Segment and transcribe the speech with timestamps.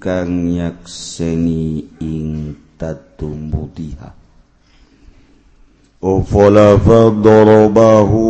[0.00, 4.16] kang yakseni ing tatumudiha
[6.00, 8.24] Ofala fadorobahu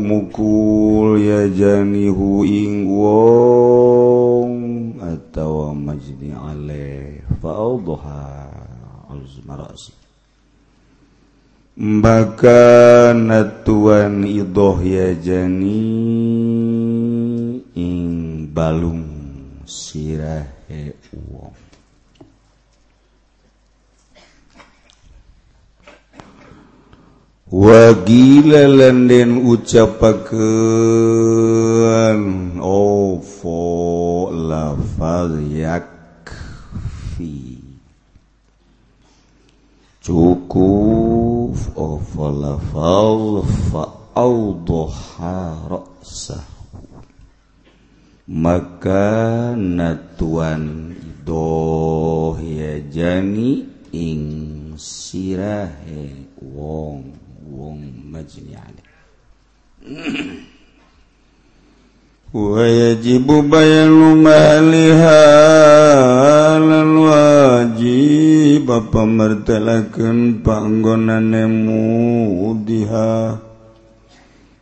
[0.00, 4.52] mukul ya janihu ing wong
[4.96, 8.24] atau majdi alaih fa'auduha
[9.12, 10.05] al-marasi
[11.76, 13.12] Maka
[13.60, 15.84] tuan idoh ya jani
[17.76, 19.04] ing balung
[19.68, 21.52] sirahe wong
[27.52, 30.32] Wagila lenden ucapakeun
[32.56, 37.45] ovo lafal yakfi
[40.06, 41.58] cukup
[42.14, 43.42] lafal
[43.74, 46.94] fa'awdoha ra'sahu
[48.30, 54.22] maka natuan idoh ya jani ing
[54.78, 57.10] sirahe wong
[57.50, 58.82] wong majni'ani
[62.36, 66.28] ويجب بيان ما لهذا
[66.84, 68.68] الواجب.
[68.92, 73.40] Pemertelakeun panggonane mudiha?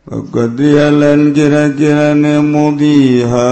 [0.05, 3.49] Wakadialan kira-kira nemudiha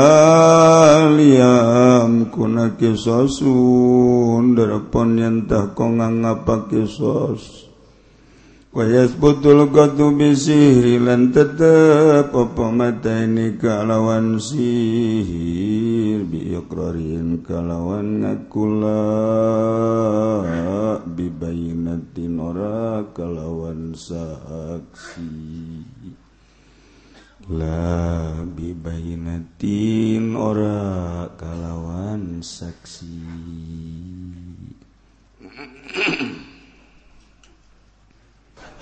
[1.18, 4.54] liam kuna kisosun.
[4.54, 7.63] Darapon yang tak kongang apa kisos.
[8.74, 19.06] Wayasbutul qatu bisihri lan tetep apa mataini kalawan sihir biiqrarin kalawan ngakula
[21.06, 25.38] bibayinatin ora kalawan saksi
[27.54, 33.22] La bibayinatin ora kalawan saksi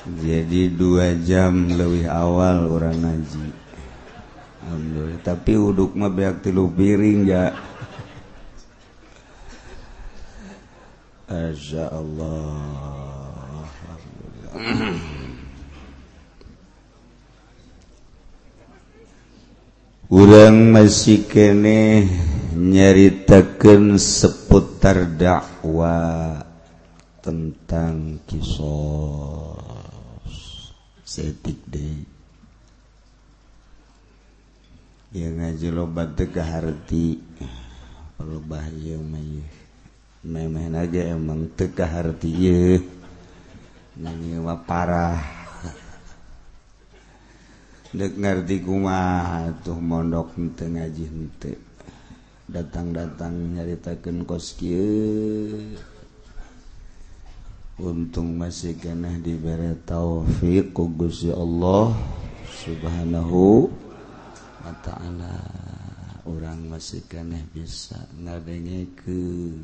[0.02, 3.48] jadi dua jam lebih awal orang ngaji.
[4.66, 5.22] Alhamdulillah.
[5.22, 7.54] Tapi uduk mah beak tilu piring ya
[11.32, 12.92] Asya Allah.
[20.12, 22.04] Urang masih kene
[22.52, 26.44] nyaritakan seputar dakwah
[27.24, 29.71] tentang kisah.
[31.12, 32.08] setik deh
[35.12, 37.20] yang ngaji lobat tekahharti
[38.16, 39.44] perlu bahaya may
[40.24, 42.62] memen aja emang tekahharti ye
[44.00, 45.20] nangi mah parah.
[47.92, 51.60] Dek ngerti kumaha tuh mondok teu ngaji henteu.
[52.48, 55.76] Datang-datang nyaritakeun kos kieu.
[57.80, 61.96] untung masih genah diberre taufik kugusi Allah
[62.50, 63.72] subhanahu
[64.66, 65.36] wa ta'ala.
[66.28, 69.58] Orang masih geneh bisa ngadenge ke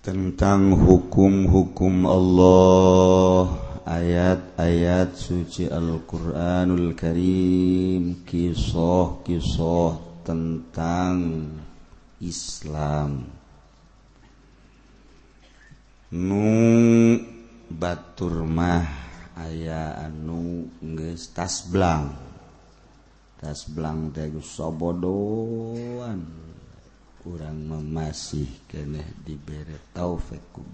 [0.00, 3.52] tentang hukum-hukum Allah
[3.84, 11.50] ayat-ayat suci Al-Quranul Karim kisah-kisah tentang
[12.22, 13.39] Islam.
[16.10, 16.46] nu
[17.70, 18.82] Baturmah
[19.38, 22.10] aya anu geus tasblang
[23.38, 26.20] tasblang teh sobodoan.
[27.20, 30.64] Kurang memasih keneh diberi taufik ku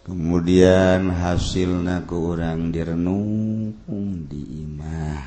[0.00, 3.76] kemudian hasilna ku urang direnung
[4.24, 5.20] diimah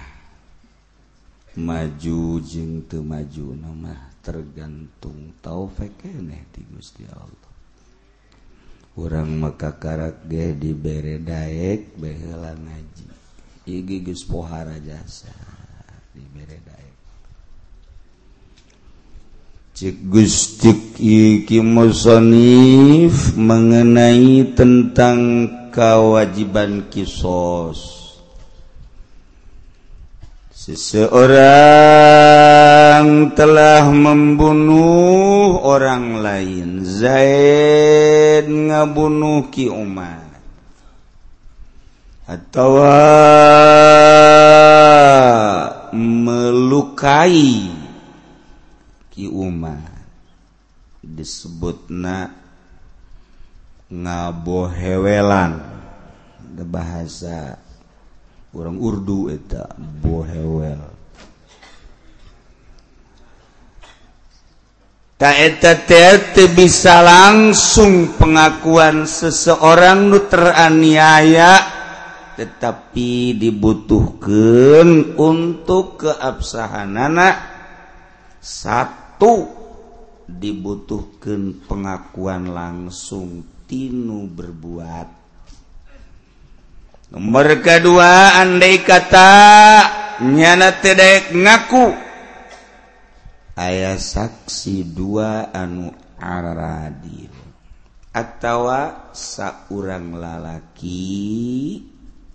[1.61, 7.52] maju jeung teu maju nama tergantung taufik keneh di Gusti Allah.
[8.93, 13.07] kurang maka karak ge dibere Daek behela ngaji.
[13.65, 15.33] Igi Gus pohara jasa
[16.13, 16.97] dibere Daek.
[19.73, 28.02] Cik Gustik Iki Musonif mengenai tentang kewajiban kisos.
[30.63, 31.35] Seseorang
[33.35, 36.87] telah membunuh orang lain.
[36.87, 40.23] Zaid ngabunuh Ki Umar.
[42.23, 42.79] Atau
[45.91, 47.67] melukai
[49.11, 49.83] Ki Umar.
[51.03, 52.31] Disebutna
[53.91, 55.59] ngabohewelan.
[56.63, 57.59] Bahasa
[58.53, 60.93] orang Urdu eta bohewel.
[65.23, 65.79] Eta
[66.51, 71.63] bisa langsung pengakuan seseorang nu teraniaya
[72.35, 77.35] tetapi dibutuhkan untuk keabsahan anak
[78.43, 79.47] satu
[80.27, 85.22] dibutuhkan pengakuan langsung tinu berbuat.
[87.13, 89.29] nomor kedua andai kata
[90.25, 91.93] nyana tedek ngaku.
[93.53, 97.29] Ayah saksi dua anu aradil
[98.09, 98.65] atau
[99.13, 101.77] saurang lalaki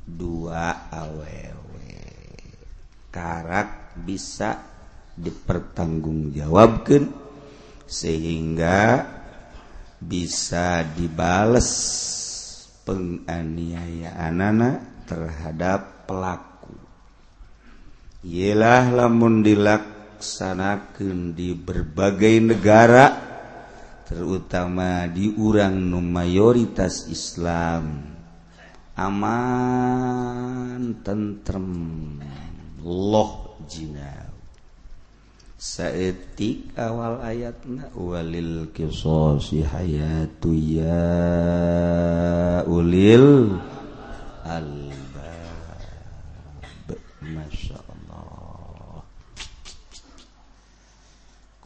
[0.06, 1.98] dua awewe.
[3.10, 4.62] Karak bisa
[5.18, 7.10] dipertanggungjawabkan
[7.82, 9.02] sehingga
[9.98, 11.66] bisa dibales
[12.88, 14.40] penganiayaan
[15.04, 16.72] terhadap pelaku.
[18.24, 23.28] Ialah lamun dilaksanakan di berbagai negara
[24.08, 28.16] terutama di urang nu mayoritas Islam.
[28.96, 31.68] Aman tentrem.
[32.88, 34.27] Loh jinal
[35.58, 37.90] saetik awal ayatna.
[37.98, 41.02] Walil kisosi hayatu ya
[42.70, 43.58] ulil
[44.46, 44.96] albab.
[47.18, 49.02] Masya Allah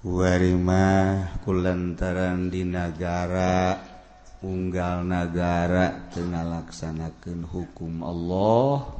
[0.03, 3.79] kuarima kulantaran di negara
[4.43, 8.91] unggal negara tengah laksanakan hukum Allah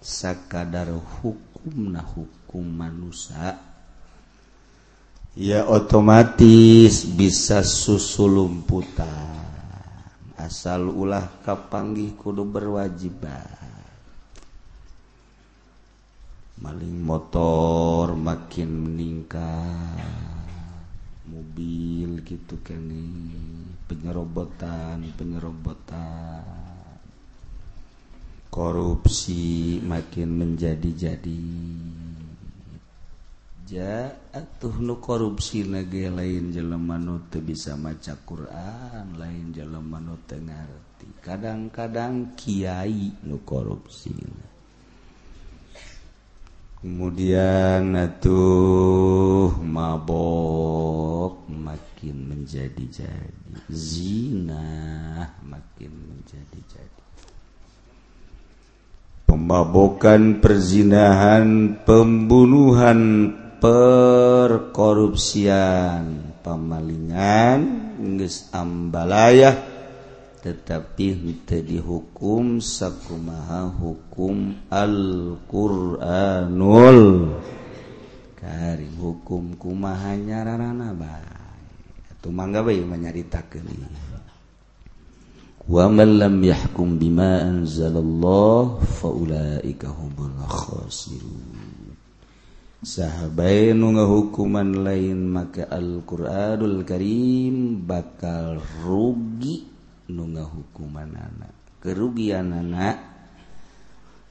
[0.00, 0.88] sakadar
[1.20, 3.69] hukum nah hukum manusia.
[5.36, 9.38] Ya otomatis bisa susu lumputan.
[10.40, 13.60] Asal ulah kapanggih kudu berwajiban
[16.60, 20.04] maling motor makin meningkat.
[21.24, 22.84] Mobil gitu kan
[23.88, 26.44] penyerobotan penyerobotan.
[28.50, 31.46] Korupsi makin menjadi-jadi
[33.78, 42.34] atuh nu korupsi lagi lain jelam manut bisa maca Quran lain jelam manut ngerti kadang-kadang
[42.34, 44.10] Kyai nu korupsi.
[46.80, 53.68] Kemudian tuh mabok makin menjadi-jadi.
[53.68, 54.66] Zina
[55.44, 57.02] makin menjadi-jadi.
[59.28, 63.00] Pembabokan perzinahan pembunuhan
[63.60, 66.32] perkorupsian.
[66.40, 69.52] Pemalingan geus ambalayah
[70.40, 77.00] tetapi henteu dihukum sakumaha hukum Al-Qur'anul.
[78.40, 81.36] Karim hukum kumaha nyararana bae?
[82.16, 83.68] Atuh mangga bae manyaritakeun
[85.70, 91.69] wa man lam yahkum bima anzalallah faulaika humul khasirun.
[92.80, 99.68] sahabat nungahukuman lain maka Alquranul Karim bakal rugi
[100.10, 102.96] nu hukuman anak kerugian anak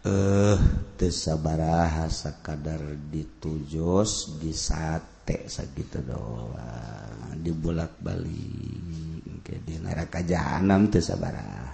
[0.04, 0.58] eh
[0.98, 2.10] tesaabaraha
[2.44, 7.40] kadar ditujos di sate sakit doang.
[7.40, 11.70] Dibulak balik ke di neraka jahanam tesaabaraha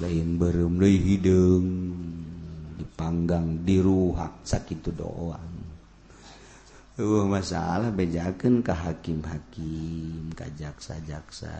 [0.00, 1.66] lain berem hidung.
[2.96, 5.54] panggang diruhak sakit doang.
[6.96, 11.52] Uh, masalah bejaken ke hakim-hakim kajaksa-jaksa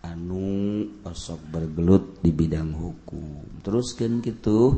[0.00, 3.60] anu osok bergelut di bidang hukum.
[3.60, 4.72] Teruskan gitu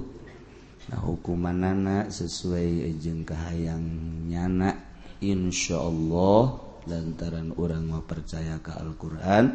[0.90, 3.86] nah hukuman anak sesuai ejeng kahayang
[4.26, 4.74] nyana
[5.22, 6.42] insyaallah
[6.90, 9.54] lantaran orang mau percaya ke Alquran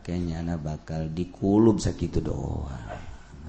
[0.00, 2.96] kayaknya anak bakal dikulub sakit doang.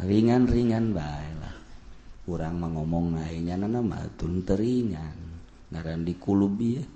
[0.04, 1.61] Ringan-ringan baiklah
[2.32, 5.20] kurang ngomong naiknya nama tun teringan
[5.68, 6.88] ngaran di kulubi ya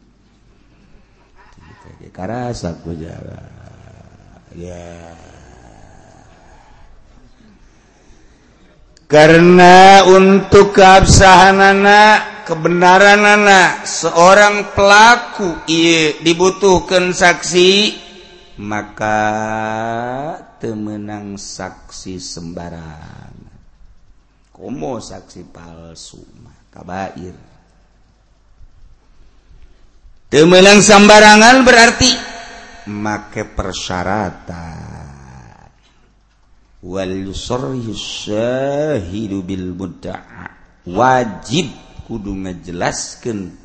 [2.16, 3.20] karasa ku ya.
[9.12, 18.02] Karena untuk keabsahan anak kebenaran anak seorang pelaku ia dibutuhkan saksi
[18.64, 19.20] maka
[20.58, 23.45] temenang saksi sembarang
[24.56, 26.24] komo saksi palsu
[26.72, 27.36] kabair.
[30.32, 32.12] Temenang sembarangan berarti
[32.88, 34.96] make persyaratan.
[36.86, 40.46] Wal syahidu bil mudda'a
[40.86, 41.74] wajib
[42.06, 43.58] kudu ngejelaskan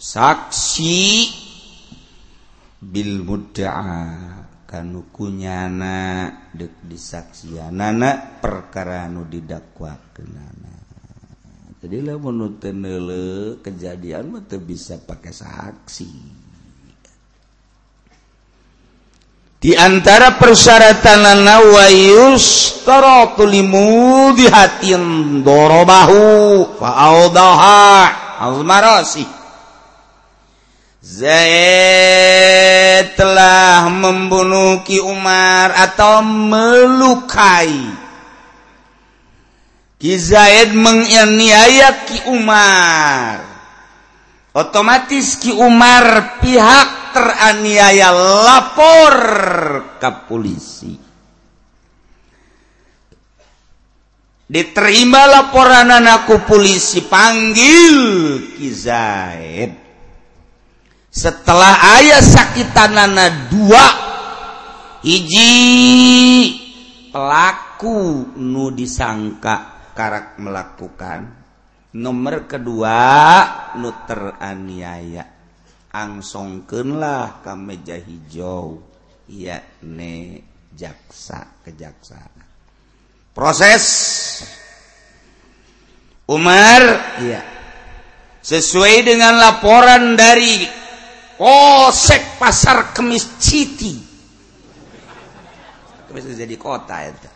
[0.00, 1.28] saksi
[2.80, 4.43] bil mudda'a
[4.74, 10.74] kanukunyana dek disaksianana perkara nu didakwakenana
[11.78, 16.10] jadilah menurut nele kejadian mah bisa pakai saksi.
[19.60, 27.84] Di antara persyaratan nawayus tarotulimu di hatin dorobahu fa'audaha
[28.44, 29.43] almarasih
[31.04, 37.92] Zaid telah membunuh Ki Umar atau melukai.
[40.00, 43.44] Ki Zaid menganiaya Ki Umar.
[44.56, 49.16] Otomatis Ki Umar pihak teraniaya lapor
[50.00, 50.96] ke polisi.
[54.48, 57.96] Diterima laporan anakku polisi panggil
[58.56, 59.83] Kizaid
[61.14, 63.86] setelah ayah sakit tanana dua
[65.06, 65.54] hiji
[67.14, 71.46] pelaku nu disangka karak melakukan.
[71.94, 72.98] Nomor kedua
[73.78, 75.30] nu teraniaya.
[75.94, 78.82] Angsongkenlah ke meja hijau
[79.30, 80.42] yakni
[80.74, 82.34] jaksa kejaksaan.
[83.30, 83.86] Proses
[86.26, 86.82] Umar
[87.22, 87.46] ya
[88.42, 90.83] sesuai dengan laporan dari
[91.34, 94.14] Polsek Pasar Kemis Citi
[96.14, 97.26] Kemis jadi kota itu.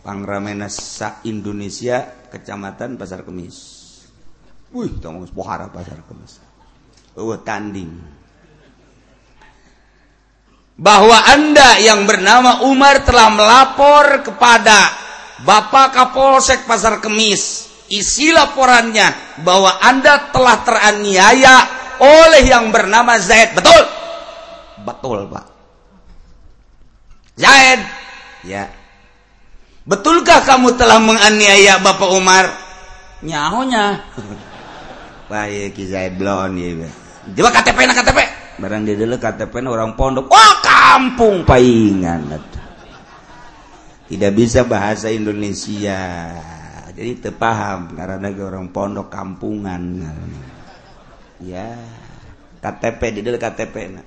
[0.00, 2.00] Pangramena sa Indonesia
[2.32, 3.56] Kecamatan Pasar Kemis.
[4.72, 6.40] Wih, tolong Pohara Pasar Kemis.
[7.44, 7.92] Tanding.
[10.80, 14.96] Bahwa Anda yang bernama Umar telah melapor kepada
[15.44, 17.68] Bapak Kapolsek Pasar Kemis.
[17.92, 23.82] Isi laporannya bahwa Anda telah teraniaya oleh yang bernama Zaid betul
[24.82, 25.46] betul Pak
[27.38, 27.80] Zaid
[28.46, 28.70] ya
[29.84, 32.50] betulkah kamu telah menganiaya Bapak Umar
[33.20, 34.00] nyahonya
[35.24, 36.88] Baik Zaid blon ya
[37.32, 38.20] Coba KTP na KTP.
[38.60, 40.28] Barang dia dulu KTP na orang pondok.
[40.28, 42.36] Wah kampung paingan.
[44.04, 46.28] Tidak bisa bahasa Indonesia.
[46.92, 50.04] Jadi terpaham karena orang pondok kampungan.
[51.42, 51.74] Ya
[52.64, 54.02] KTP di dulu KTP na.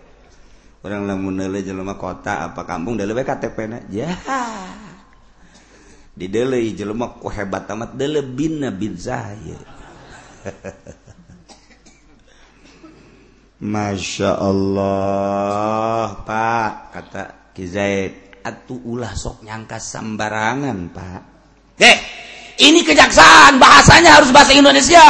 [0.81, 3.77] Orang lamun nele jelema kota apa kampung dulu KTP na.
[3.91, 4.09] Ya.
[6.17, 9.61] Di dulu jelema ku hebat amat dulu bin bin Zahir.
[13.57, 17.23] Masya Allah Pak kata
[17.57, 21.21] Kizaid atuh ulah sok nyangka sembarangan Pak
[21.73, 21.97] Deh
[22.61, 25.01] ini kejaksaan bahasanya harus bahasa Indonesia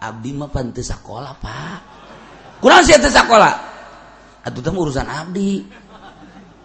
[0.00, 1.78] Abdi mah pantes sekolah pak.
[2.60, 3.52] Kurang sih teu sekolah
[4.40, 5.64] atuh teh urusan abdi.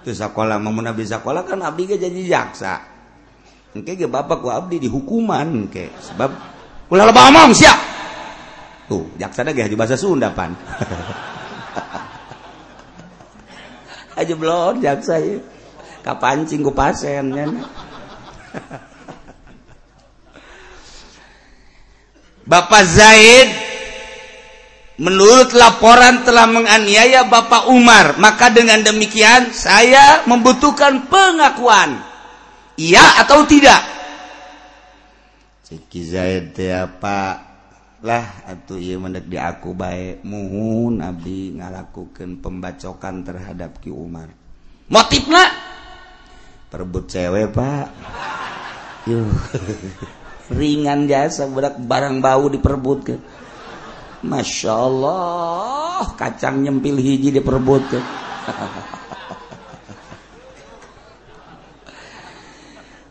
[0.08, 2.80] Teu sekolah mun abdi sekolah kan abdi ge jadi jaksa.
[3.76, 5.92] Engke ge bapak ku abdi dihukuman engke.
[6.00, 6.32] Sebab
[6.92, 7.76] ulah loba omong sia.
[8.88, 10.56] Tuh jaksa ge haju bahasa Sunda pan.
[14.16, 15.44] Aja belon jaksa ya
[16.06, 17.46] kapancing ku pasen ya
[22.46, 23.50] Bapak Zaid
[25.02, 28.22] menurut laporan telah menganiaya Bapak Umar.
[28.22, 32.00] Maka dengan demikian saya membutuhkan pengakuan.
[32.78, 33.82] Iya atau tidak?
[35.66, 37.58] Ciki Zaid ya Pak
[38.46, 44.30] atuh mendek di aku baik muhun Nabi ngalakukan pembacokan terhadap Ki Umar.
[44.86, 45.50] Motifnya
[46.70, 47.90] perebut cewek Pak
[50.54, 53.16] ringan jasa berak barang bau diperebut ke
[54.26, 58.00] Masya Allah kacang nyempil hiji diperebut ke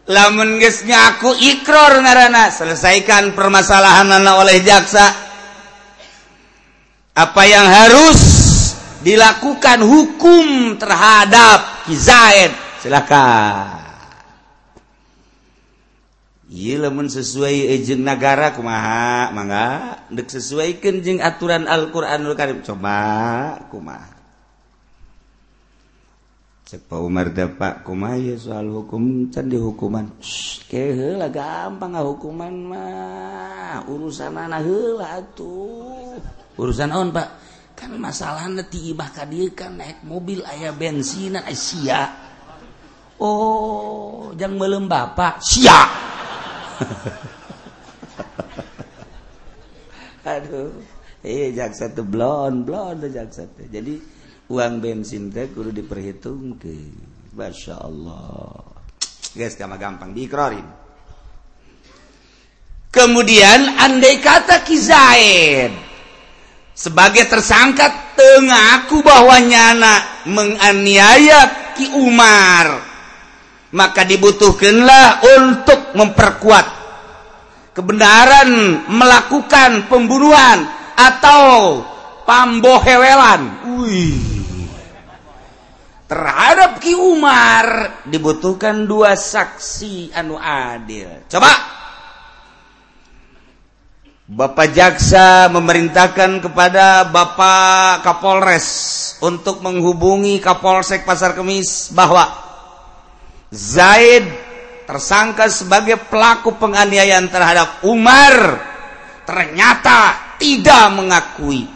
[0.08, 5.06] lamengnya aku Iqror ngaana selesaikan permasalahan anak oleh jaksa.
[7.14, 8.20] Apa yang harus
[9.06, 12.50] dilakukan hukum terhadap Kizaid
[12.82, 13.83] silakan
[16.54, 19.98] lemun sesuai ejeng negara kumaha mangga?
[20.06, 22.62] Dek sesuaikan jeng aturan Alquranul Karim.
[22.62, 24.14] Coba kumaha?
[26.64, 29.34] Cek Pak Umar dapak kumaha ya soal hukum?
[29.34, 30.14] Can hukuman.
[30.70, 33.82] Keheula gampang ah hukuman mah.
[33.90, 36.22] Urusan anak heula atuh.
[36.54, 37.28] Urusan on Pak.
[37.74, 42.14] Kan masalahnya tiibah kadir kan naik mobil ayah bensinan ay sia.
[43.18, 46.13] Oh jangan belum bapak sia.
[50.34, 50.72] Aduh.
[51.24, 52.68] Jaksa blond
[53.72, 53.96] jadi
[54.52, 56.76] uang bensin guru diperhitung ke
[57.32, 58.60] Masya Allah.
[59.32, 60.84] Guys gampang dikrorin
[62.94, 65.74] kemudian andai kata Kizaid
[66.78, 72.93] sebagai tersangka tengahku bahwa nyana menganiaya Ki Umar
[73.74, 76.66] maka dibutuhkanlah untuk memperkuat
[77.74, 80.62] kebenaran melakukan pembunuhan
[80.94, 81.82] atau
[82.22, 83.42] pambohewelan.
[83.82, 84.16] Wih.
[86.04, 91.26] terhadap Ki Umar dibutuhkan dua saksi anu adil.
[91.26, 91.74] Coba.
[94.24, 98.68] Bapak Jaksa memerintahkan kepada Bapak Kapolres
[99.20, 102.43] untuk menghubungi Kapolsek Pasar Kemis bahwa
[103.54, 104.26] Zaid
[104.84, 108.58] tersangka sebagai pelaku penganiayaan terhadap Umar
[109.22, 111.70] ternyata tidak mengakui.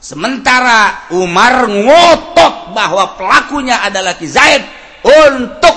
[0.00, 4.64] Sementara Umar ngotot bahwa pelakunya adalah Ki Zaid
[5.04, 5.76] untuk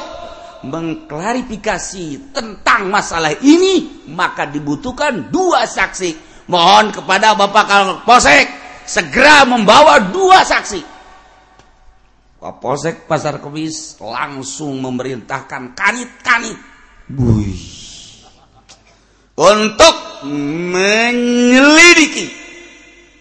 [0.62, 6.31] mengklarifikasi tentang masalah ini maka dibutuhkan dua saksi.
[6.48, 8.48] Mohon kepada Bapak Kapolsek
[8.88, 10.91] segera membawa dua saksi
[12.42, 16.58] Kapolsek Pasar Kemis langsung memerintahkan kanit-kanit
[19.38, 22.34] untuk menyelidiki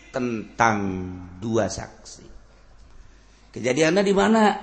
[0.08, 1.04] tentang
[1.36, 2.24] dua saksi.
[3.52, 4.56] Kejadiannya di mana?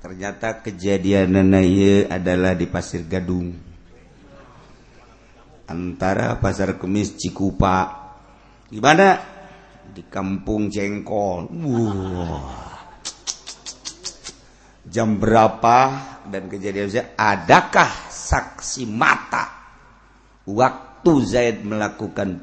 [0.00, 3.52] Ternyata kejadiannya adalah di Pasir Gadung.
[5.68, 8.08] Antara Pasar Kemis Cikupa.
[8.72, 9.20] Di mana?
[9.84, 11.52] Di Kampung Jengkol.
[11.52, 12.72] Wow
[14.92, 16.12] jam berapa?
[16.28, 19.48] Dan kejadian saya adakah saksi mata?
[20.44, 22.38] Waktu Zaid melakukan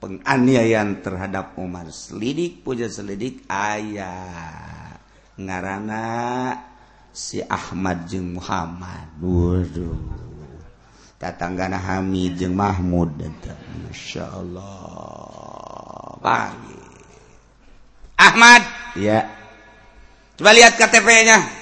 [0.00, 4.96] penganiayaan terhadap Umar selidik puja selidik ayah.
[5.36, 6.06] Ngarana
[7.10, 9.18] si Ahmad jeng Muhammad.
[9.20, 9.98] Waduh.
[11.20, 13.12] Tatanggana Hamid jeng Mahmud.
[13.20, 16.16] Masya Allah.
[16.20, 16.80] Pagi
[18.20, 18.62] Ahmad?
[19.00, 19.24] Ya.
[20.36, 21.59] Coba lihat KTP-nya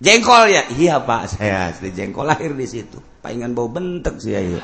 [0.00, 0.62] jengkol ya?
[0.72, 1.36] Iya pak.
[1.36, 3.00] Saya asli jengkol lahir di situ.
[3.20, 4.60] Palingan bau bentek sih ayo.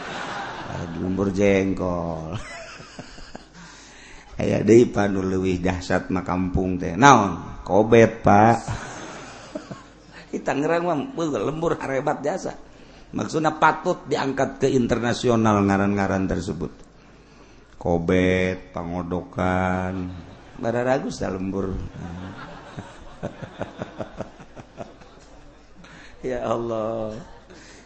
[0.98, 2.36] Lembur jengkol.
[4.40, 6.96] Ayah deh panu lebih dahsyat mah kampung teh.
[6.96, 7.60] Naon?
[7.62, 8.58] Kobet pak.
[10.32, 10.98] Kita ngerang mah
[11.38, 12.56] lembur hebat jasa.
[13.12, 16.72] Maksudnya patut diangkat ke internasional ngaran-ngaran tersebut.
[17.76, 20.08] Kobet pangodokan.
[20.62, 21.74] Pada ragu lembur
[26.22, 27.18] ya Allah.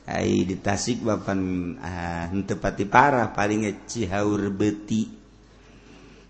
[0.07, 5.11] Hai di Tasik Bapan ah, tepati parah paling Cihaur beti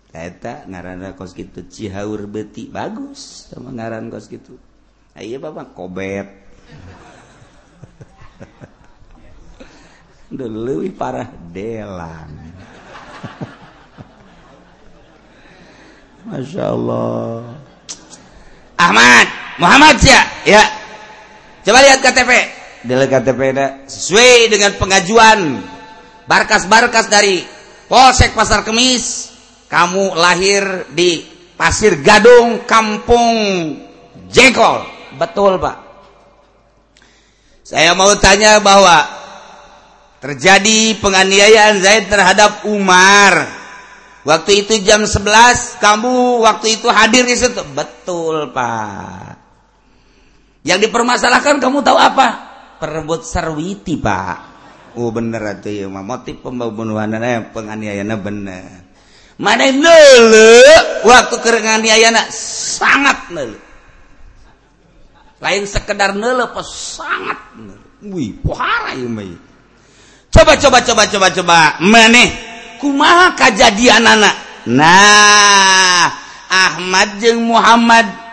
[0.09, 4.57] eta ngaran kos gitu Cihaur beti bagus sama ngaran kos gitu
[5.13, 6.25] Ayo ah, Bapak kobet.
[10.33, 12.33] Udah lebih parah delan
[16.27, 17.55] Masya Allah.
[18.75, 19.27] Ahmad
[19.61, 20.86] Muhammad ya ya.
[21.67, 22.31] Coba lihat KTP.
[22.87, 23.41] Dilihat KTP
[23.91, 25.59] sesuai dengan pengajuan
[26.23, 27.43] barkas-barkas dari
[27.91, 29.35] Polsek Pasar Kemis.
[29.67, 31.27] Kamu lahir di
[31.59, 33.35] Pasir Gadung, Kampung
[34.31, 34.87] Jengkol.
[35.19, 35.75] Betul, Pak.
[37.67, 39.03] Saya mau tanya bahwa
[40.23, 43.43] terjadi penganiayaan Zaid terhadap Umar.
[44.23, 47.59] Waktu itu jam 11, kamu waktu itu hadir di situ.
[47.75, 49.36] Betul, Pak.
[50.67, 52.27] Yang dipermasalahkan kamu tahu apa?
[52.83, 54.59] Perebut sarwiti, Pak.
[54.99, 58.83] Oh bener itu ya, motif pembunuhan eh, penganiayaan bener.
[59.37, 60.57] Mana nele
[61.05, 63.61] waktu kerenganiayana sangat nele.
[65.37, 67.85] Lain sekedar nele pas sangat nele.
[68.09, 69.37] Wih, parah ya mai.
[70.33, 72.27] Coba coba coba coba coba maneh
[72.81, 74.35] kumaha kejadian anak.
[74.67, 76.11] Nah,
[76.49, 78.26] Ahmad jeng Muhammad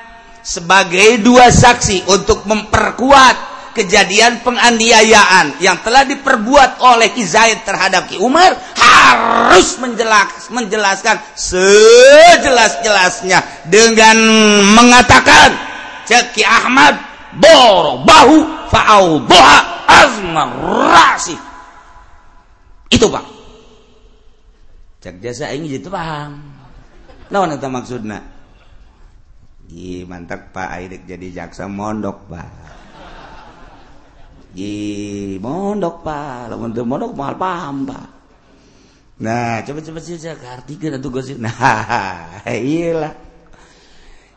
[0.44, 8.22] sebagai dua saksi untuk memperkuat kejadian penganiayaan yang telah diperbuat oleh Ki Zaid terhadap Ki
[8.22, 14.14] Umar harus menjelas, menjelaskan sejelas-jelasnya dengan
[14.78, 15.58] mengatakan
[16.06, 16.94] cek Ki Ahmad
[17.34, 19.58] boro bahu fa'awduha
[19.90, 20.42] azma
[20.92, 21.34] rasi.
[22.92, 23.26] Itu pak.
[25.02, 26.54] Cek jasa ini gitu paham
[27.32, 28.20] nah itu maksudnya
[29.72, 30.68] Ih, mantap Pak.
[30.76, 32.48] Aidik jadi jaksa mondok Pak.
[35.40, 36.52] Mondok Pak.
[36.84, 38.06] Mondok mahal paham Pak.
[39.14, 40.02] Nah coba-coba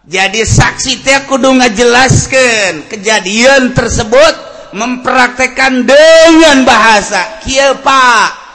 [0.07, 4.35] jadi saksi teh kudu ngajelaskan kejadian tersebut
[4.71, 7.43] mempraktekkan dengan bahasa.
[7.43, 8.47] Ki Pak.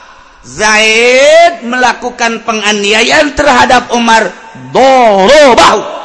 [0.43, 4.27] Zaid melakukan penganiayaan terhadap Umar
[4.75, 6.02] doro bau denggelnya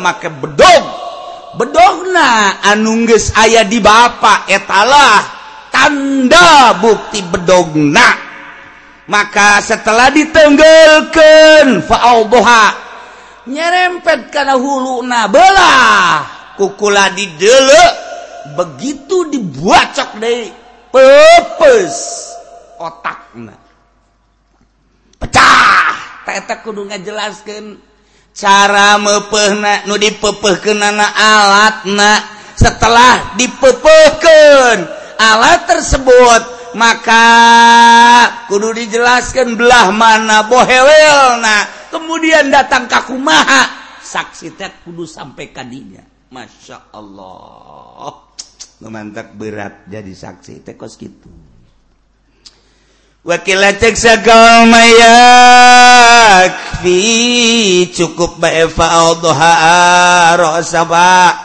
[0.00, 0.84] make bedog.
[1.52, 5.20] Bedogna anungges ayah di Bapak etalah
[5.68, 8.32] tanda bukti bedogna.
[9.04, 12.72] Maka setelah ditenggelkan faha
[13.42, 16.22] nyerempet karena hulu nabelah
[16.54, 17.84] kukula di dele
[18.54, 20.48] begitu dibuacok deh
[20.94, 21.96] pepes
[22.78, 23.58] otakna.
[25.18, 27.91] Pecah tak kudu ngajelaskan
[28.32, 32.12] cara mepehna nu dipepehkenana alatna.
[32.52, 34.78] Setelah dipepehkeun
[35.16, 36.42] alat tersebut
[36.72, 37.26] maka
[38.48, 43.68] kudu dijelaskan belah mana bohewelna kemudian datang kakumaha
[44.00, 46.00] saksi teh kudu sampai kadinya
[46.32, 48.32] Masya Allah.
[48.82, 51.51] Mantap berat jadi saksi teh kos gitu
[53.22, 56.50] wakil ceksa kau mayak
[56.82, 59.14] fi cukup baefa
[60.34, 61.38] ro sabak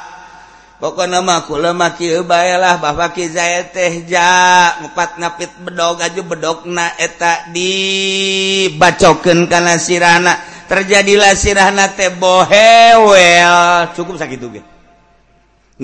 [0.82, 6.02] pokok nama aku lemah kieu bae lah bapak ki zaya teh ja empat napit bedog
[6.02, 10.38] aja bedogna eta dibacokeun kana sirahna.
[10.70, 13.90] Terjadilah sirahna teh bohewel.
[13.98, 14.77] Cukup sakitu gitu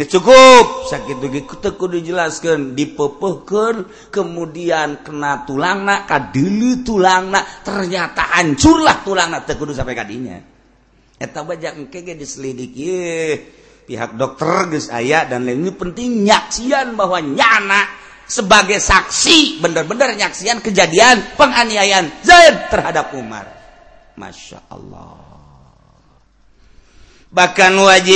[0.01, 0.89] cukup.
[0.89, 2.73] Sakitku dijelaskan.
[2.73, 10.37] Dipepeker kemudian kena tulang nak kadili tulang nak ternyata hancurlah tulang nak tekudu sampai kadinya.
[11.21, 13.33] Eta bajak engke ge eh,
[13.85, 17.85] pihak dokter geus aya dan lain penting nyaksian bahwa nyana
[18.25, 23.45] sebagai saksi bener-bener nyaksian kejadian penganiayaan Zaid terhadap Umar.
[24.17, 25.22] Masya Allah.
[27.33, 28.13] bahkan wajib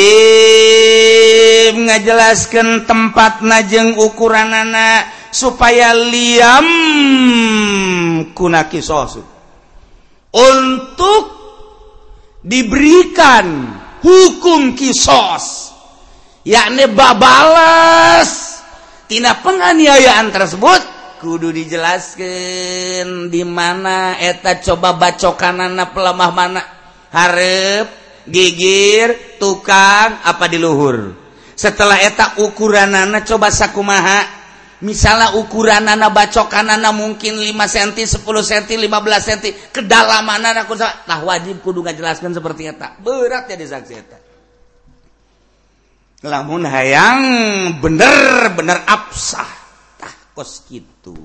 [1.74, 6.70] ngajelaskan tempat najeng ukuran anak supaya liam
[8.38, 9.26] kunaki sosu
[10.38, 11.24] untuk
[12.46, 13.74] diberikan
[14.06, 15.74] hukum kisos
[16.46, 18.62] yakni babalas
[19.10, 26.62] tina penganiayaan tersebut kudu dijelaskan di mana eta coba bacokan anak pelemah mana.
[27.10, 34.38] Harap gigir tukang apa diluhur setelah etak ukuran anak coba sakumaha.
[34.78, 38.94] Misalnya ukuran anak bacokan anak mungkin 5 cm 10 cm 15
[39.26, 40.62] cm kedalaman nana
[41.10, 42.94] nah wajib kudu ngajelaskan seperti eta.
[43.02, 44.18] Berat jadi saksi eta.
[46.30, 47.22] Lamun hayang
[47.82, 49.50] bener-bener absah.
[49.98, 51.18] Tah kos gitu.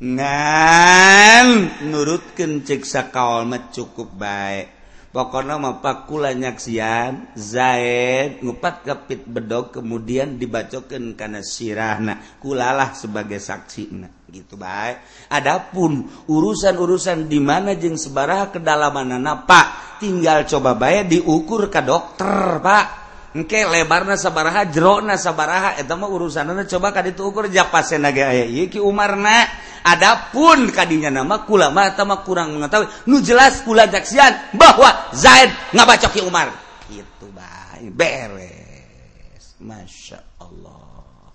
[0.00, 1.48] Ngan
[1.92, 4.79] nurutkan ceksa kaolmet cukup baik.
[5.10, 13.84] pokoknya mempakula nyaksian Zaid ngupat kepit bedog kemudian dibacokan karena sirahna kulalah sebagai saksi.
[13.94, 15.28] Nah gitu baik.
[15.34, 19.66] Adapun urusan-urusan di mana jeng sebaraha kedalaman anak Pak
[19.98, 23.09] tinggal coba bayar diukur ke dokter Pak.
[23.30, 28.42] Engke lebarna sabaraha jerona sabaraha eta mah urusanana coba ka ditu ukur japasen age aya
[28.42, 29.46] ieu ki umarna.
[29.86, 32.90] Adapun kadinya nama kula mah eta mah kurang mengetahui.
[33.06, 36.50] Nu jelas kula jaksian bahwa Zaid ngabaca ki Umar.
[36.90, 39.54] Kitu bae beres.
[39.62, 41.30] Masya Allah.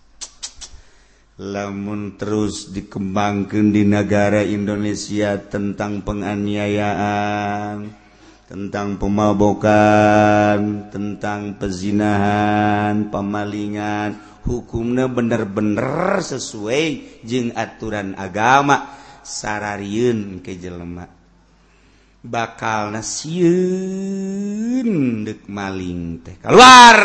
[1.40, 8.05] Lamun terus dikembangkan di negara Indonesia tentang penganiayaan
[8.46, 14.38] tentang pemabokan tentang pezinahan pemalingan.
[14.46, 18.94] Hukumnya bener-bener sesuai jeung aturan agama.
[19.26, 21.10] Sarariun ke jelema.
[22.22, 24.25] Bakal nasiun
[25.24, 26.36] dek maling teh.
[26.42, 26.98] Keluar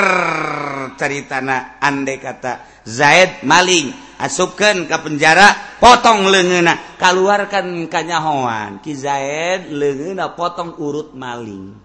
[0.97, 3.93] ceritana andai kata Zaid maling.
[4.21, 11.77] Asupkan ke penjara potong lengena keluarkan kanyahoan ki Zaid lengena potong urut maling.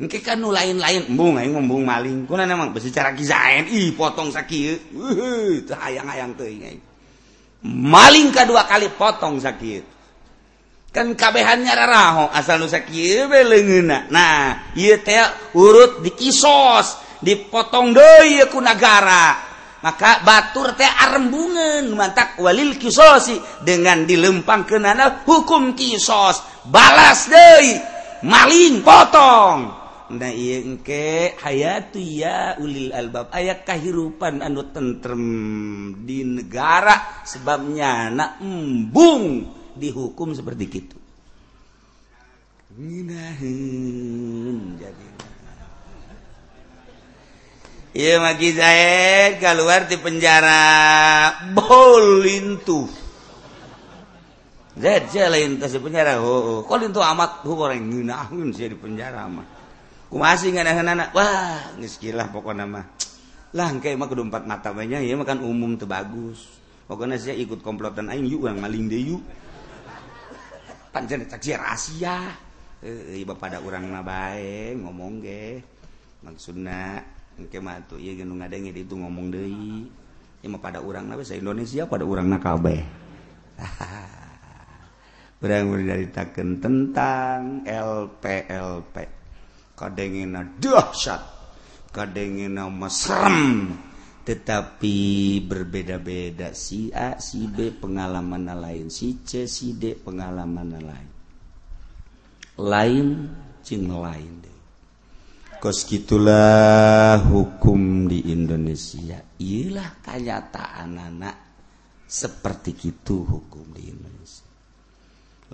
[0.00, 1.12] Engke kan nu lain-lain.
[1.12, 2.24] Embung aing embung maling.
[2.24, 6.90] Kuna memang secara kizain, ki ih potong sakieu uh, teu hayang-hayang teuing
[7.64, 9.99] maling kedua kali potong sakit
[10.90, 15.22] kan kabehannya raraho asal nusa leungna nah ieu teh
[15.54, 19.48] urut dikisos dipotong deui ku nagara.
[19.80, 26.68] Maka batur teh arembungan mantak walil kisosi dengan dilempang ke nana hukum kisos.
[26.68, 27.80] Balas deui
[28.28, 29.80] maling potong.
[30.10, 33.32] Nah ieu engke hayatu ya ulil albab.
[33.32, 35.24] Aya kahirupan anu tentrem
[36.04, 39.59] di negara sebabnya nak embung.
[39.80, 40.98] dihukum seperti itu
[47.90, 50.62] Iya Maki saya keluar di penjara
[51.50, 52.86] bolintu.
[54.78, 56.22] Zed Zaid saya di penjara.
[56.22, 56.70] Oh, oh.
[56.70, 59.42] kok amat hu orang ginahun saya di penjara mah.
[60.06, 61.10] Kumasi nganah-nganah.
[61.10, 61.98] Wah, geus
[62.30, 62.86] pokoknya mah.
[63.58, 66.46] Lah kayak mah kedua empat mata banyak ya makan umum tuh bagus.
[66.86, 69.22] Pokoknya saya ikut komplotan aing yuk yang maling deh yuk.
[70.90, 72.34] panjen rahasia.
[72.80, 75.60] E, pada orang nabae ngomong ge
[76.24, 77.04] maksudna
[77.36, 79.88] engke mah atuh ieu geus ngadenge ditu ngomong deui.
[80.40, 82.80] Ieu mah pada urang nabae sa Indonesia pada urangna kabeh.
[85.40, 88.96] Urang menceritakan tentang LPLP
[89.72, 91.24] kadengena dahsyat.
[91.96, 93.72] Kadengena mesrem.
[94.30, 101.10] Tetapi berbeda-beda si A si B pengalaman lain si C si D pengalaman lain.
[102.62, 103.06] Lain
[103.58, 104.58] cing lain deh.
[105.58, 109.18] Kos gitulah hukum di Indonesia.
[109.42, 111.36] Iyalah kenyataan anak
[112.06, 114.46] seperti itu hukum di Indonesia.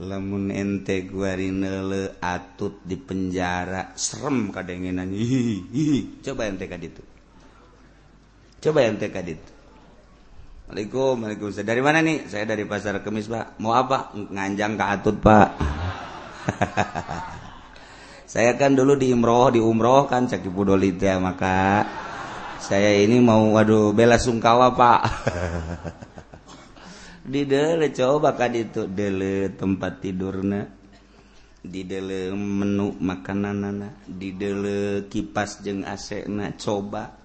[0.05, 5.17] Lemun ente guarinele atut di penjara serem kadengenan
[6.21, 7.16] coba ente kaditu
[8.61, 9.57] coba ente kaditu
[10.67, 12.27] Assalamualaikum Waalaikumsalam dari mana nih?
[12.27, 13.55] Saya dari pasar kemis pak.
[13.63, 14.11] Mau apa?
[14.19, 15.49] Nganjang ke atut pak.
[18.27, 21.87] Saya kan dulu di imroh di umroh kan caki budolita maka
[22.59, 25.01] saya ini mau waduh bela sungkawa pak.
[27.33, 27.47] Di
[27.95, 30.67] coba itu dele tempat tidurna.
[31.63, 37.16] Di dele menu makanan di dele kipas jeng asna coba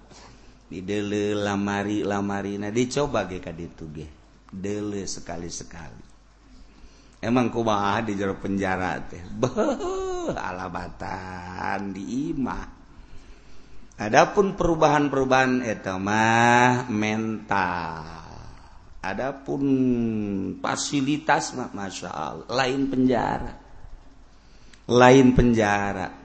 [0.72, 4.08] didele lamari lamari nah dicoba ge ka ditu ge.
[4.48, 6.12] Dele sekali-sekali.
[7.22, 9.22] Emang kumaha ah di jero penjara teh?
[9.22, 12.66] Beuh alabatan di imah.
[14.02, 18.22] Adapun perubahan-perubahan eh, eta mah mental.
[18.98, 19.62] Adapun
[20.58, 23.52] fasilitas mah masya Allah lain penjara.
[24.90, 26.21] Lain penjara.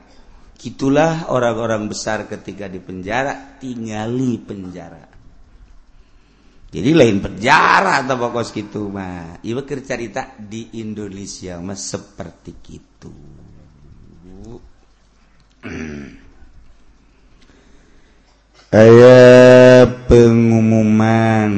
[0.58, 5.06] Gitulah orang-orang besar ketika di penjara tinggali penjara.
[6.68, 13.14] Jadi lain penjara atau pokok gitu mah ibu cerita di Indonesia mah seperti itu
[18.68, 21.52] ayat pengumuman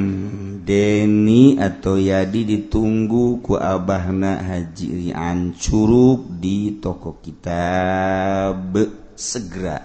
[0.70, 5.10] Deni atau yadi ditunggu ku abahna haji
[5.58, 8.86] Curug di toko kita be
[9.18, 9.82] segera.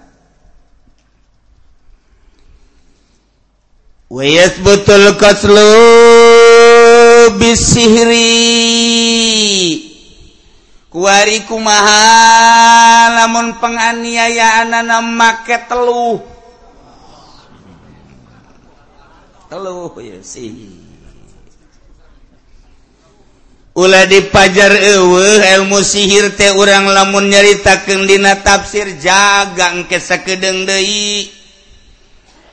[4.13, 5.73] Wayas betul kaslo
[7.33, 8.29] bisihri.
[10.93, 16.35] Kuari kumaha lamun penganiayaan anak make teluh
[23.75, 30.63] Ula di pajar ewe ilmu sihir teh urang lamun nyaritakeun dina tafsir jaga engke sakedeung
[30.63, 31.27] deui.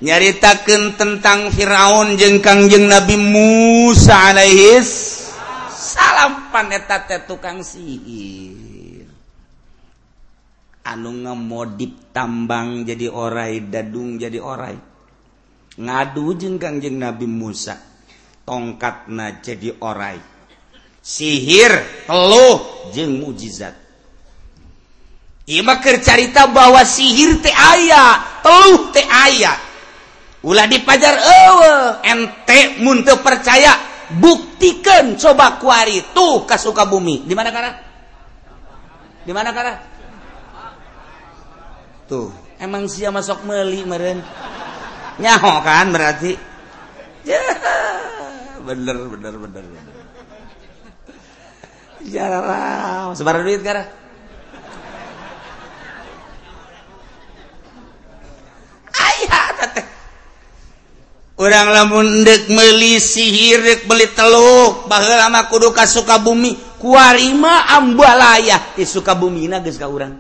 [0.03, 5.23] Nyaritakeun tentang Firaun jeung Kangjeng Nabi Musa alaihis
[5.71, 9.07] salam paneta teh tukang sihir.
[10.83, 14.75] Anu ngemodip tambang jadi orai, dadung jadi orai.
[15.79, 17.79] Ngadu jeung Kangjeng Nabi Musa
[18.43, 20.32] tongkatna jadi orai.
[21.03, 23.83] sihir teluh jeng mukjizat
[25.43, 29.59] Imakir carita bahwa sihir teh aya teluh teh aya.
[30.47, 31.75] Ulah dipajar ewe
[32.07, 33.75] ente muntah percaya
[34.23, 37.71] buktikan coba kuari tuh ke Sukabumi di mana kana
[39.23, 39.73] di mana kana
[42.11, 44.19] tuh emang sia masuk meli meren
[45.23, 46.35] nyaho kan berarti?
[47.23, 47.39] Ya
[48.67, 50.02] bener bener bener bener.
[52.11, 53.15] jarang.
[53.15, 53.87] Sebar duit gara
[58.93, 59.83] ayah tete
[61.39, 66.75] orang lamun dek meli sihir dek beli teluk bahwa lama kudu ka Sukabumi.
[66.83, 68.75] Kuarima ambalaya.
[68.75, 70.19] Di Sukabumi na geus ka urang.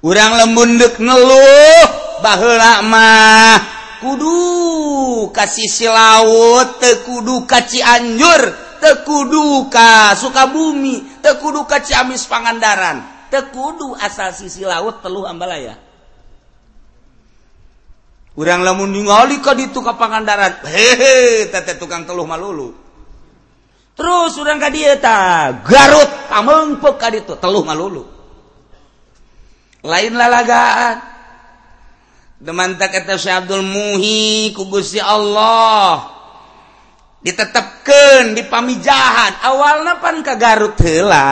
[0.00, 1.84] Urang lamun dek ngeluh
[2.24, 3.58] bahwa mah
[4.02, 15.00] kudu kasih silaut tekudu kaci anjur tekuduka Sukabumi tekuduka Ciamis Pangandaran tekudu asal sisi laut
[15.00, 15.80] teluh Ambalaya.
[18.36, 22.76] Urang lamun ningali ka ditu ka Pangandaran hehe tete tukang teluh malulu.
[23.96, 28.04] Terus urang ka dieu ta Garut pamengpeuk ka ditu teluh malulu.
[29.84, 30.96] Lain lalagaan.
[32.42, 36.21] Demantak eta Syekh Abdul Muhi ku Gusti Allah.
[37.22, 41.30] ditetapkan di pamijahan awalnya pan ke Garut hela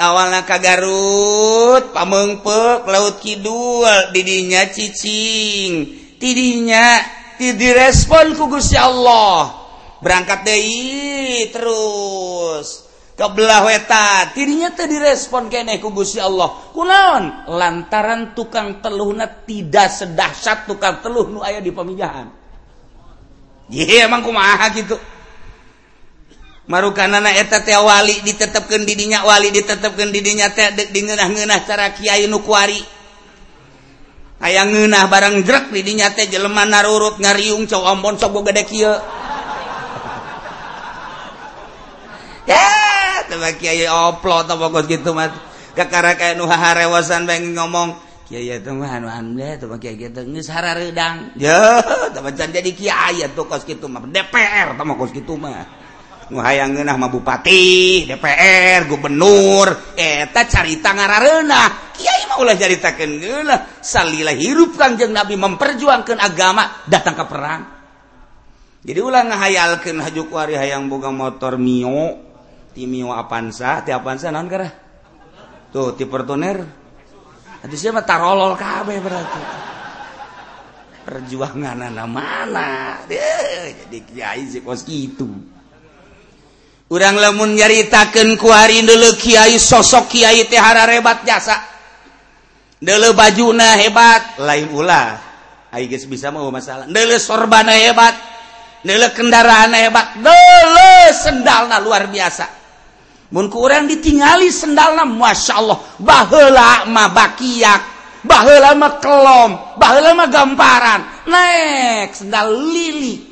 [0.00, 9.54] awalnya ke Garut pamengpek laut kidul didinya cicing tidinya direspon ku Gusti Allah.
[9.98, 14.30] Berangkat deui terus ke belah wetan.
[14.34, 16.70] Tidinya tadi direspon kene ku Gusti Allah.
[16.74, 17.50] Kunaon?
[17.50, 22.37] Lantaran tukang teluhna tidak sedahsyat tukang teluh nu aya di pamijahan.
[23.72, 24.96] iya emang kumaha gitu?
[26.68, 30.52] Marukananaetawali ditetapkan didinya wali ditetapkan didinya
[30.92, 32.98] dingenah-genah cara Kyai Nuari
[34.38, 38.94] aya ngenah barang drek didinya teh jeleman narurut ngariung cow ompon sok gede kieu
[42.50, 45.34] ya tebak kiai oplot apa gitu mat
[45.74, 47.98] kakara kayak nu harewasan pengen ngomong
[48.28, 48.60] jadi
[54.12, 54.76] DPRang
[56.92, 57.08] mah.
[57.08, 59.96] Bupati DPR Gubernur.
[59.96, 63.10] Eh, Eta carita ngarenah Kyai maulah jaritakan
[63.80, 67.62] salilah hirup Kanjeng Nabi memperjuangkan agama datang ke perang.
[68.84, 72.28] Jadi ulah ngahayalkan hajukwari hayang boga motor Mio.
[72.76, 74.70] Timio Avanza ti Avanza non ah?
[75.72, 76.77] tuh ti pertuner
[77.66, 79.42] Aduh siapa tarolol kabeh berarti.
[81.08, 83.00] Perjuangan anak mana?
[83.08, 85.26] Deh, jadi kiai sih kos gitu.
[86.92, 91.56] Urang lamun nyaritakeun ku hari dulu kiai sosok kiai teh hararebat jasa.
[92.78, 95.16] Dulu bajuna hebat, lain ulah.
[95.72, 96.86] Ai geus bisa mau masalah.
[96.86, 98.14] Dulu sorbana hebat,
[98.84, 102.57] dulu kendaraan hebat, dulu sendalna luar biasa.
[103.28, 111.00] munku orang ditingali sendalna Masya Allah bahlama bakiak bahlama kelom bahlama gamparan.
[111.28, 113.24] Naik sendal lili.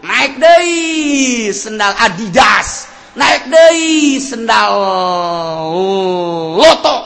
[0.00, 2.88] Naik deh sendal adidas.
[3.14, 6.98] Naik deh sendal uh, loto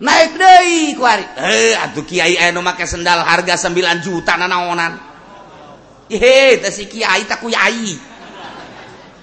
[0.00, 4.96] naik deh kuari eh atuh kiai anu make sendal harga 9 juta nanaonan.
[6.10, 8.09] Ihe, teh si kiai tak kiai.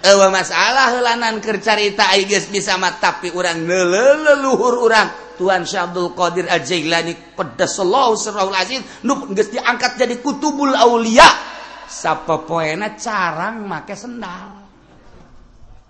[0.08, 7.36] Ewa masalah helanan kercarita Aigis bisa mat tapi orang leluhur orang Tuhan Syabdul Qadir Al-Jailani
[7.36, 11.28] pedasallahu sirrahul aziz nu geus diangkat jadi kutubul aulia.
[11.88, 14.64] Siapa poena carang make sendal.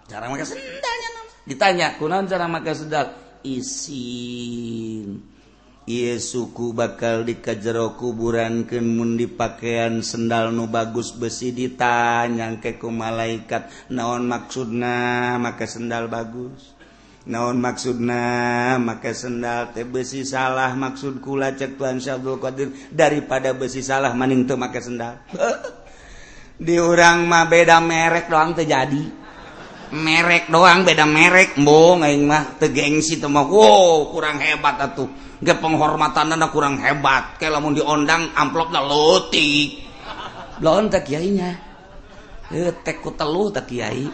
[0.10, 1.10] Carang make sendalnya
[1.45, 3.13] ditanya kunaon cara make sendal?
[3.45, 5.37] Isin.
[5.88, 13.71] Iye suku bakal dikajjero kuburanken mundi pakaian sendal nu bagus besi ditanyangkeku malaikat.
[13.95, 16.76] Naon maksudna maka sendal bagus?
[17.23, 20.76] Naon maksudna maka sendal teh besi salah?
[20.76, 25.23] Maksud kula cek Tuhan Syabdul Qadir daripada besi salah maning tuh maka sendal.
[26.67, 29.26] Di orang mah beda merek doang terjadi
[29.93, 33.47] merek doang beda merek mbong aing mah tegeng gengsi teu mah.
[33.47, 35.08] Wow kurang hebat atuh.
[35.38, 37.38] Penghormatan penghormatanna kurang hebat.
[37.38, 39.86] Kayak lamun diondang amplopna leutik.
[40.60, 41.54] Lawan tak kiai nya?
[42.50, 42.73] Heuh
[43.04, 44.08] ku telu teh kiai.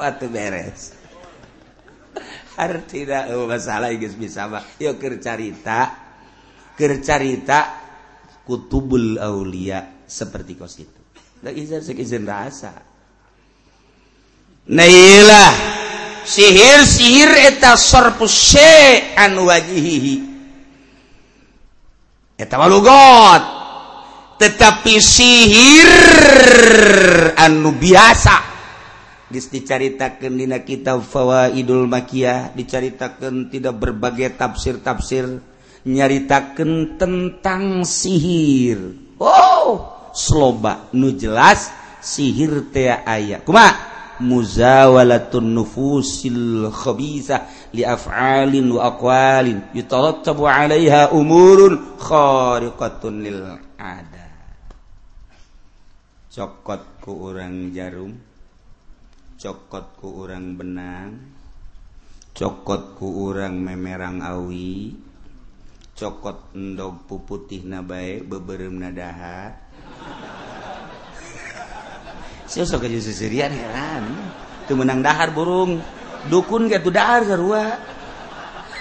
[0.00, 0.98] Waktu beres.
[2.58, 5.94] Hartina oh, masalah geus bisa mah yeuh keur carita.
[6.74, 7.78] Keur carita
[8.44, 11.00] kutubul aulia seperti kos itu
[11.40, 11.56] Tak
[11.96, 12.89] izin rasa.
[14.70, 15.50] Nailah
[16.22, 18.30] sihir sihir eta sarfu
[19.18, 20.16] an wajihihi.
[22.38, 23.58] Eta walugot.
[24.38, 25.90] Tetapi sihir
[27.36, 28.50] anu biasa
[29.30, 35.38] geus dicaritakeun dina kitab Fawaidul Makiyah dicaritakeun tidak berbagai tafsir-tafsir
[35.86, 38.96] nyaritakeun tentang sihir.
[39.22, 41.68] Oh, sloba nu jelas
[42.02, 43.44] sihir teh aya.
[43.44, 43.89] Kumaha?
[44.20, 53.40] muzawalatun nufusil khabisa li af'alin wa aqwalin yutarattabu 'alaiha umurun khariqatun lil
[53.80, 54.28] ada
[56.30, 58.14] cokot ku urang jarum
[59.40, 61.16] cokot ku urang benang
[62.36, 64.94] cokot ku urang memerang awi
[66.00, 69.52] cokot endog puputih nabae beberem nadaha.
[72.50, 74.04] Heran
[74.70, 75.82] itu menang dahar burung.
[76.30, 77.74] Dukun gak tuh dahar sarua.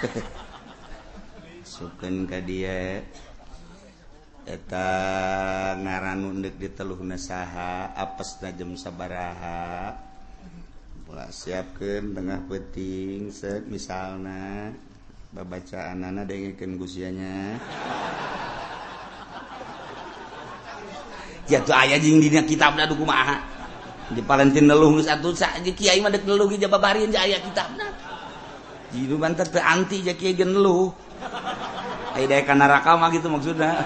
[1.73, 3.01] Sukan ka dia.
[4.45, 4.89] Eta
[5.81, 9.97] ngaran undek di teluh nasaha apes najem sabaraha.
[11.09, 14.69] Pula siapkan tengah peting set misalna
[15.33, 17.57] babaca anana dengerin gusianya.
[21.49, 23.58] Ya tuh ayah jing dina kitab dah duku maha
[24.09, 27.85] di Palentin neluh satu saja kiai mah dek neluh aja babarin jaya kitabna
[28.89, 30.89] jidu banter teu anti ja kiai gen neluh.
[32.17, 33.85] Ai ka neraka mah gitu maksudnya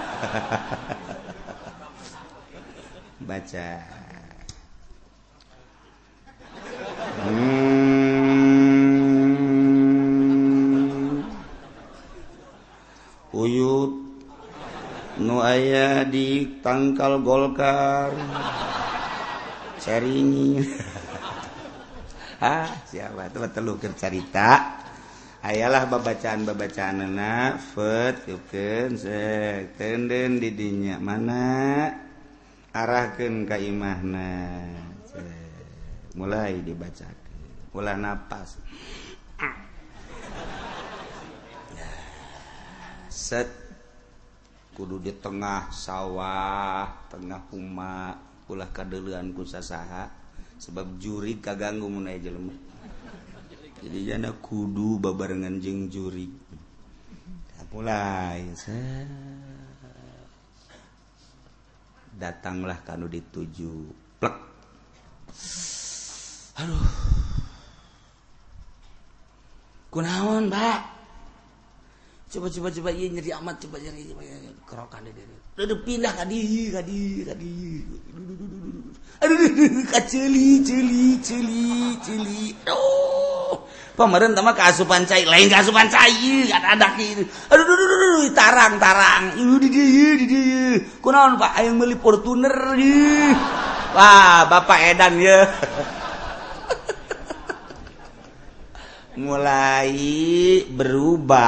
[3.28, 3.68] baca.
[7.24, 7.84] Hmm.
[13.34, 13.92] uyut.
[15.14, 18.10] Nu aya di tangkal golkar
[19.84, 20.64] sharing
[22.40, 24.80] ah, siapa telu cerita?
[25.44, 31.92] Ayalah babacaan babacaan nafet yuken sek tenden didinya mana?
[32.72, 34.56] Arahkan ka imahna.
[36.16, 37.04] Mulai dibaca
[37.76, 38.56] ulah napas.
[43.12, 43.50] Set.
[44.74, 48.18] Kudu di tengah sawah tengah huma
[48.48, 50.08] ulah kadeluan kusasaha
[50.60, 52.54] sebab juri kaganggu munai jelema.
[53.84, 56.30] Jadi jana kudu babarengan jeung juri.
[57.74, 58.54] Mulai
[62.14, 63.90] datanglah kanu dituju.
[64.22, 64.36] Plek.
[66.62, 66.86] Aduh.
[69.90, 70.93] Kunaon mbak
[72.34, 74.48] coba coba coba iya nyeri amat coba nyeri coba nyeri.
[74.66, 77.54] Kerokan deh deh udah pindah kadi kadi kadi
[79.22, 79.38] aduh
[79.86, 82.50] kaceli celi celi celi.
[82.66, 83.62] Oh
[83.94, 87.22] pemerintah mah keasupan cai lain keasupan cai ada ada gitu
[87.54, 89.38] aduh aduh aduh aduh tarang tarang.
[89.38, 91.54] Iu di dia di dia kunaon pak?
[91.54, 92.74] Ayang beli portuner
[93.94, 95.46] wah bapak edan ya
[99.14, 99.94] mulai
[100.70, 101.38] berubah.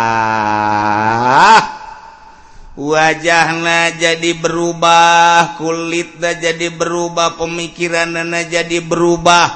[2.76, 9.48] Wajahna jadi berubah kulitnya jadi berubah pemikiran nana jadi berubah.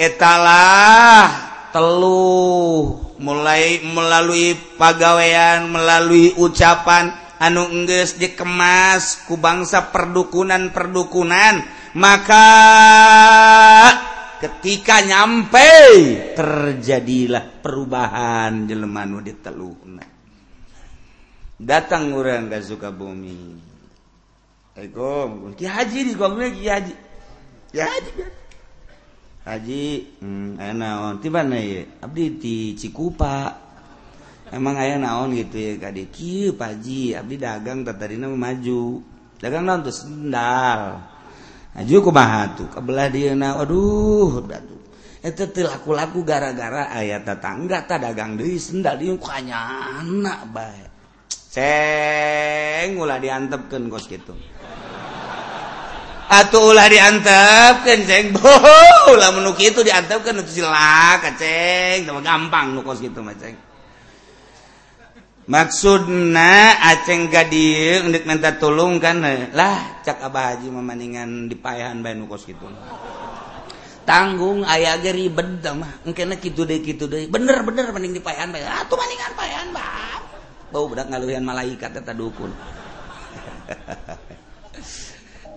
[0.00, 1.28] Etalah
[1.70, 11.62] teluh mulai melalui pagawean melalui ucapan anu engges dikemas ku bangsa perdukunan perdukunan
[11.94, 12.48] maka
[14.42, 15.70] ketika nyampe
[16.34, 20.02] terjadilah perubahan jelemanu di teluhna
[21.62, 23.70] datang orang gak suka bumi
[24.72, 26.94] Assalamualaikum Ki Haji di kau Ki Haji.
[27.76, 28.12] Ya Haji.
[29.44, 29.84] Haji
[30.16, 31.20] hmm, ayah naon?
[31.28, 33.52] Mana ya abdi di Cikupa.
[34.48, 35.76] Emang ayah naon gitu ya?
[35.76, 37.12] Kade kieu Pak Haji.
[37.12, 39.04] Abdi dagang tatadina maju.
[39.44, 39.92] Dagang naon tuh?
[39.92, 41.11] Sendal
[42.68, 43.08] kebelah
[43.56, 44.44] Waduh
[45.64, 48.36] laku-laku gara-gara ayat tetangga tak dagang
[50.50, 50.90] baiklah
[53.22, 54.34] diantapkan kos gitu
[56.32, 58.32] atau ulah diantepkan ceng.
[58.36, 62.08] Boh ulah menuk itu diantepkan itu silaka ceng.
[62.08, 63.52] Gampang nu kos gitu mah ceng.
[65.46, 71.98] maksudna aceng gadil untuk minta tolong kan eh, lah cak abah haji memaningan di payahan
[71.98, 72.66] bae nu kos kitu.
[74.02, 76.02] Tanggung aya ge ribet mah.
[76.06, 79.68] Engkena kitu deui kitu deui bener bener mending di ah, payahan bae atuh maningan payahan
[79.74, 80.22] bab
[80.72, 82.50] bau budak ngaluhian malaikat eta dukun.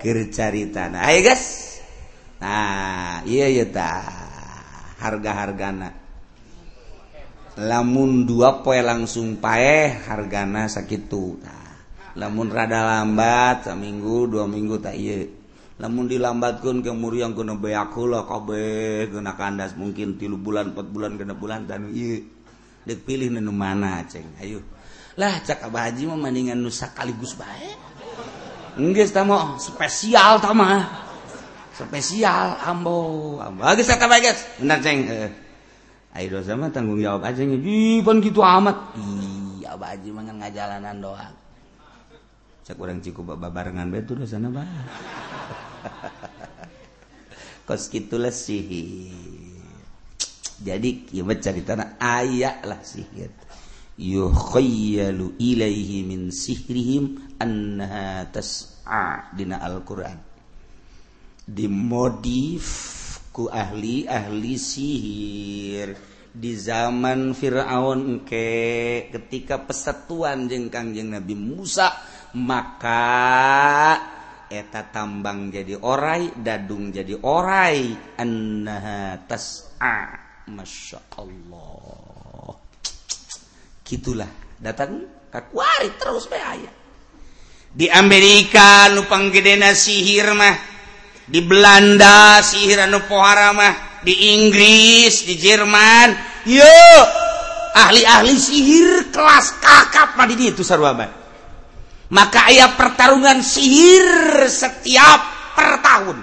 [0.02, 1.78] Keur caritana aya guys.
[2.44, 4.04] Nah iya ieu tah.
[5.00, 6.05] Harga-hargana.
[7.56, 11.40] lamun dua poe langsung pae hargana sakitu.
[11.40, 11.72] Nah,
[12.20, 15.00] lamun rada lambat seminggu dua minggu tak
[15.76, 21.20] lamun dilambatkan kemur yang kena beakula oh, kabeh kena kandas mungkin tilu bulan empat bulan
[21.20, 21.92] kena bulan tan
[22.86, 24.64] dek pilih nenu mana ceng ayo.
[25.20, 27.72] Lah cak abah haji mah mendingan nusa kaligus bae.
[28.80, 30.84] Enggak tamo spesial tama
[31.76, 33.64] spesial ambo ambo.
[33.64, 35.45] Guys kata guys bener ceng eh.
[36.16, 37.60] Ayo dosa mah tanggung jawab aja nih.
[37.60, 38.96] jipan gitu amat.
[39.60, 41.36] Iya baji mangan ngajalanan doang.
[42.64, 44.64] Cek orang ciku babarengan betul dosa naba.
[47.68, 49.12] Kos kitulah sihir.
[50.64, 53.36] Jadi kiamat cerita na ayak lah sihir.
[54.00, 60.16] Yukhayyalu ilaihi min sihrihim anha tas'a dina Al-Quran.
[61.44, 63.04] Dimodif
[63.36, 65.92] ku ahli ahli sihir.
[66.32, 68.48] Di zaman Firaun engke
[69.12, 71.92] ketika persatuan jeung Kangjeng Nabi Musa
[72.40, 73.04] maka
[74.52, 78.16] eta tambang jadi orai dadung jadi orai.
[78.20, 80.00] Annaha tas'a
[80.52, 82.56] Masya Allah
[83.84, 86.72] gitulah datang kakuari terus be aya.
[87.76, 90.75] Di Amerika nu panggedena sihir mah
[91.26, 96.34] di Belanda sihiranu poharamah di Inggris di Jerman.
[96.46, 97.26] Yuk
[97.76, 101.12] ahli-ahli sihir kelas kakap mah di itu sarwaban
[102.08, 105.20] maka ayah pertarungan sihir setiap
[105.60, 106.18] per tahun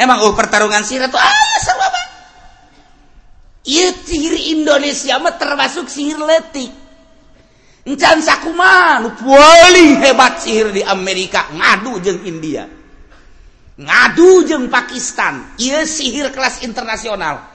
[0.00, 2.06] emang oh pertarungan sihir itu ah sarwaban
[3.68, 6.72] iya sihir Indonesia mah termasuk sihir letik
[7.84, 12.64] encan sakuma nu paling hebat sihir di Amerika ngadu jeng India.
[13.78, 15.54] ngadu jeng Pakistan.
[15.58, 17.54] Ia sihir kelas internasional.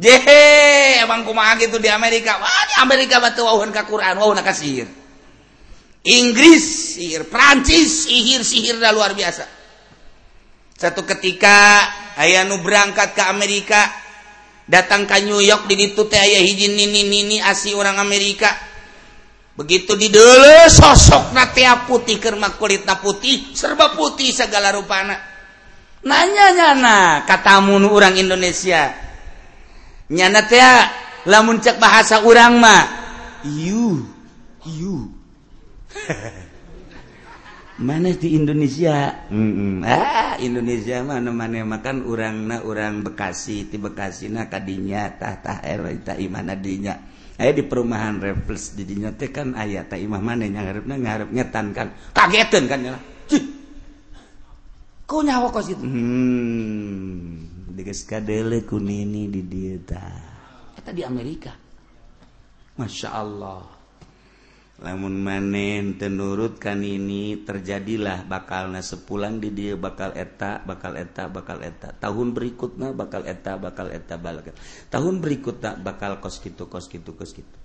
[0.00, 2.40] Jehe emang kumaha gitu di Amerika?
[2.40, 4.88] Wah di Amerika batu wawuhan ke Quran wawuhan ke sihir.
[6.08, 9.44] Inggris sihir Prancis sihir sihir dah luar biasa.
[10.80, 11.84] Satu ketika
[12.16, 13.92] ayah nu berangkat ke Amerika
[14.64, 18.48] datang ke New York di ditu teh ayah hiji nini nini asi orang Amerika.
[19.60, 25.20] begitu didele sosok natia putih kerma kulit na putih serba putih segala rupana.
[26.00, 28.88] Nanya nyana katamu orang Indonesia.
[30.08, 30.64] Nyana teh
[31.28, 32.82] lamun cek bahasa orang mah
[33.44, 34.08] you
[34.64, 35.12] you
[37.84, 39.28] mana di Indonesia?
[39.28, 39.74] Mm -mm.
[39.84, 45.58] ah Indonesia mana mana makan orang na orang Bekasi ti Bekasi na kadinya tah tah
[45.64, 47.09] er tah imana dinya.
[47.40, 51.66] aya di perumahan refleks didinya teh kan aya teh imah mana yang ngarepna ngarep ngetan
[51.72, 51.88] kan.
[52.12, 52.94] Kagetan kan ya
[55.10, 55.82] kau nyawa kos itu?
[55.82, 57.42] Hmm.
[57.74, 60.30] Diges kadele kunini di dieta
[60.78, 61.50] eta di Amerika.
[62.78, 63.79] Masya Allah.
[64.80, 71.60] namun manen tenurutkan ini terjadilah bakal na sepulang di dia bakal eta bakal eta bakal
[71.60, 71.92] eta.
[71.92, 74.56] Tahun berikutnya bakal eta bakal eta bakal
[74.88, 77.56] tahun berikut tak bakal kos gitu kos gitu kos gitu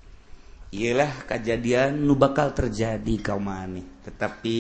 [0.76, 4.04] ialah kejadian nu bakal terjadi kau maneh.
[4.04, 4.60] Tetapi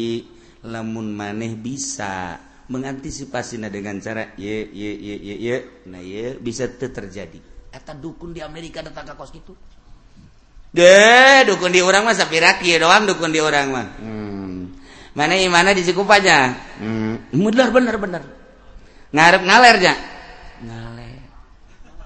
[0.64, 2.40] lamun maneh bisa
[2.72, 5.58] mengantisipasinya dengan cara ye ye ye ye ye.
[5.92, 7.44] Nah ye bisa terjadi.
[7.76, 9.52] Eta dukun di Amerika datang ke kos gitu
[10.76, 13.88] de dukun di orang mah sapiraki doang dukun di orang mah.
[13.96, 14.76] Hmm.
[15.16, 16.52] mana mana dicukup aja
[16.84, 17.32] hmm.
[17.32, 18.24] mudlar bener bener.
[19.16, 19.96] Ngarep ngaler ja?
[20.60, 21.24] Ngaler.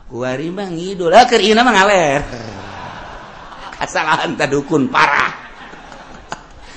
[0.05, 1.09] Kuari mah ngidul.
[1.09, 2.21] Lah ker mah ngaler?
[3.81, 5.33] Kasalahan dukun parah.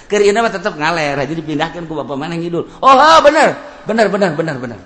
[0.08, 2.64] Ker mah tetap ngaler aja dipindahkan ke bapak mana ngidul.
[2.80, 3.52] Oh ha, bener.
[3.84, 4.80] Bener bener bener bener.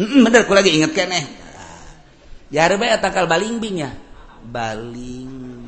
[0.00, 1.24] Mm, bener ku lagi inget kan eh
[2.52, 3.90] jarbe takal baling bing ya
[4.44, 5.59] baling.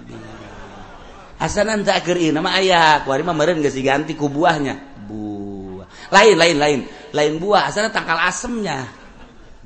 [1.43, 5.03] Asanan zakir nama ayah kuari mah meren geus diganti ku buahnya.
[5.11, 5.87] Buah.
[6.15, 6.81] Lain lain lain.
[7.11, 7.67] Lain buah.
[7.67, 8.87] Asana tangkal asemnya.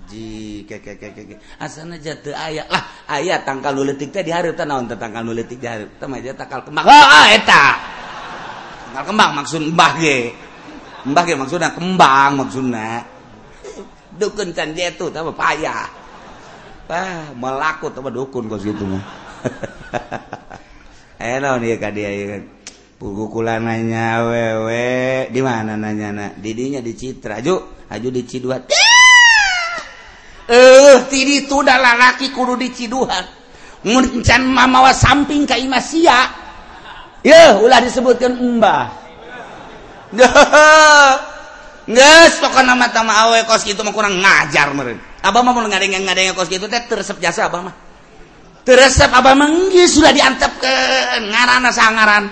[0.09, 4.55] Ji ke ke ke ke asana jatuh ayah lah ayah tangkal nu leutik teh dihareup
[4.55, 6.85] teh naon tangkal nu leutik dihareup teh mah tangkal kembang.
[6.89, 7.65] Oh, oh eta.
[8.89, 10.33] Tangkal kembang maksud mbah ge.
[11.05, 13.05] Mbah ge maksudna kembang maksudna.
[14.17, 15.91] Dukun can itu teh payah.
[16.87, 19.03] Ah melakut teh dukun kos gitu mah
[21.17, 22.41] Eh,
[22.97, 24.85] pugukulannya wewe
[25.33, 27.41] di mana nanya didinya di Citra.
[27.41, 27.57] Ju
[27.89, 28.63] aju di Ciduhan.
[30.47, 33.25] Eh ti itu udah lalaki kudu di Ciduhan.
[33.87, 36.27] Nguncan mamawa samping ka Imasia
[37.23, 38.87] ya ulah disebutkan Mbah.
[41.87, 44.99] Nges, pokoknya nama tama awe kos gitu mah kurang ngajar meren.
[45.23, 47.86] Abah mah mau ngadeng ngadeng kos gitu teh tersep jasa abah mah.
[48.75, 50.75] resep Abah menggis sudah diantap ke
[51.31, 52.25] ngaran sah ngaran.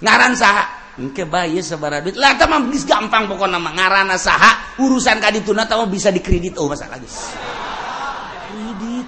[0.00, 2.16] Ngaran sah engke bayi sabara duit.
[2.16, 4.80] Lah mah geus gampang pokoknya mah ngaran saha.
[4.80, 6.56] Urusan ka dituna tama bisa dikredit.
[6.56, 7.28] Oh masalah geus
[8.48, 9.06] kredit?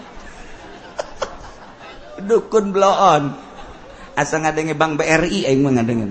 [2.29, 3.23] Dukun bloon.
[4.13, 6.07] Asa ngadenge bank BRI aing mah ngadenge.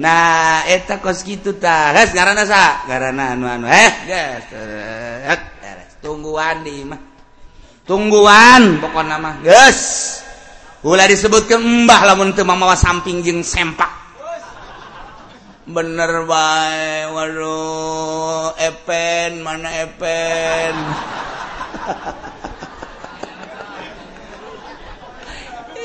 [0.00, 1.92] Nah eta kos kitu tah.
[1.92, 2.88] Geus ngaranna saha.
[2.88, 7.13] Ngaranna anu anu eh geus eh, eh, tungguan di mah.
[7.84, 10.20] tungguan pokok nama yes
[10.84, 13.88] ulah disebut ke mbah lamun teu mamawa samping jeung sempak.
[15.64, 20.76] Bener bae waduh epen mana epen?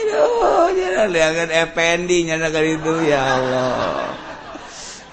[0.09, 4.11] Aduh, jangan lihat Effendi nyana kali itu ya Allah.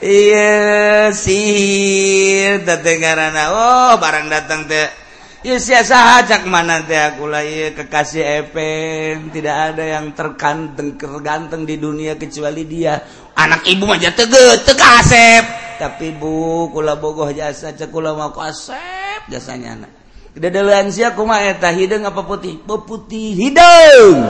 [0.02, 3.06] Iya sihir datang
[3.54, 5.05] oh barang datang teh.
[5.54, 12.98] sajak mana kekasih Epen tidak ada yang terkanteng terganteng di dunia kecuali dia.
[13.38, 15.44] Anak ibu aja tege tekasep
[15.76, 19.92] tapi Bu kula bogoh jasa cekula mau kasep jasanya anak.
[20.36, 22.58] Lansia kumaeta hidung apa putih?
[22.66, 24.26] Putih hidung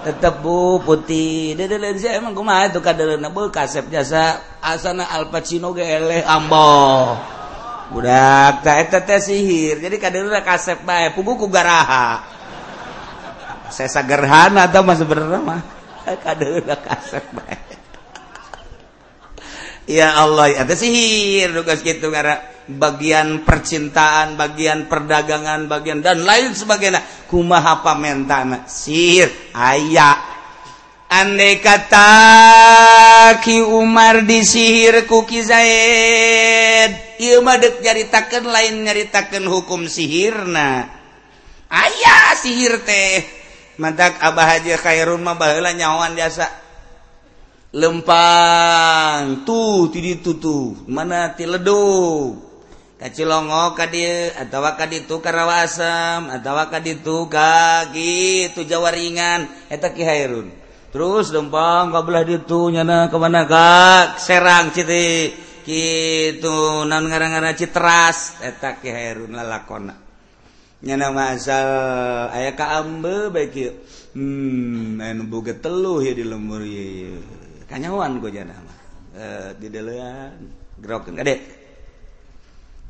[0.00, 1.52] tetap bu putih.
[1.52, 4.40] Dede lansia emang kumaha itu kadalena bu kasep jasa.
[4.60, 7.39] Asana Al Pacino ge eleh ambo
[7.90, 8.62] udah
[9.18, 9.82] sihir.
[9.82, 10.10] Jadi ka
[10.44, 12.22] kasep baik buku garaha.
[13.70, 15.62] Saya gerhana atau mas bernama
[16.82, 17.70] kasep baik
[19.90, 21.50] ya Allah ada sihir.
[21.50, 22.38] Tugas gitu gara
[22.70, 27.02] bagian percintaan bagian perdagangan bagian dan lain sebagainya.
[27.26, 29.50] Kumaha pamentana sihir.
[29.50, 30.29] Aya
[31.10, 32.06] Andai kata
[33.42, 40.86] Ki Umar disihir kuki Zaid ieu mah deuk nyaritakeun lain nyaritakeun hukum sihirna.
[41.66, 43.26] Aya sihir teh.
[43.82, 46.46] Madak Abah Haji Khairun mah baheula nyawan biasa.
[47.74, 52.38] Lempang tuh tidi tutu mana ti ledug
[52.98, 59.90] kacilongo ka dieu atawa ka ditu karawa asam atawa ka ditu ka kitu jawaringan eta
[59.90, 60.59] Ki Khairun.
[60.90, 63.70] terus dempang ka belah ditu nyana kemana mana ka
[64.18, 65.30] Serang citi.
[65.60, 68.40] Kitu nan ngaran-ngaran citras.
[68.42, 69.94] Eta ki herun lalakona.
[70.80, 73.76] Nyana masal aya ka ambe bae kieu
[74.16, 77.20] hmm anu boga telu ya di lembur ieu.
[77.68, 78.78] Kanyawan gua jana mah.
[79.14, 80.40] Eh di deuleuan
[80.80, 81.36] gerokeun gede.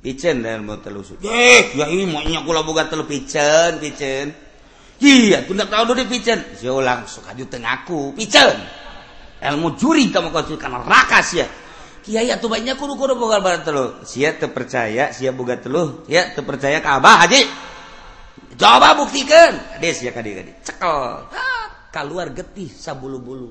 [0.01, 1.21] Picen dan mau telusur.
[1.27, 4.50] eh ya ini maunya kula boga telu picen picen.
[5.01, 8.81] iya tundak tahu dulu pican saya ulang suka di tengahku pican
[9.41, 11.49] ilmu juri kamu kau karena rakas ya.
[12.01, 16.81] Kiai atuh banyak kudu kudu boga barang teluh sia terpercaya sia boga teluh ya terpercaya
[16.81, 17.45] ka abah haji.
[18.57, 19.81] Coba buktikan.
[19.81, 20.53] Des ya kadi kadi.
[20.65, 21.29] Cekel
[21.93, 23.49] keluar getih sabulu bulu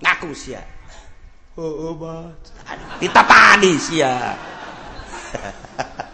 [0.00, 0.64] ngaku sia.
[1.58, 2.32] Oh, oh bah
[3.00, 4.32] ditapani sia.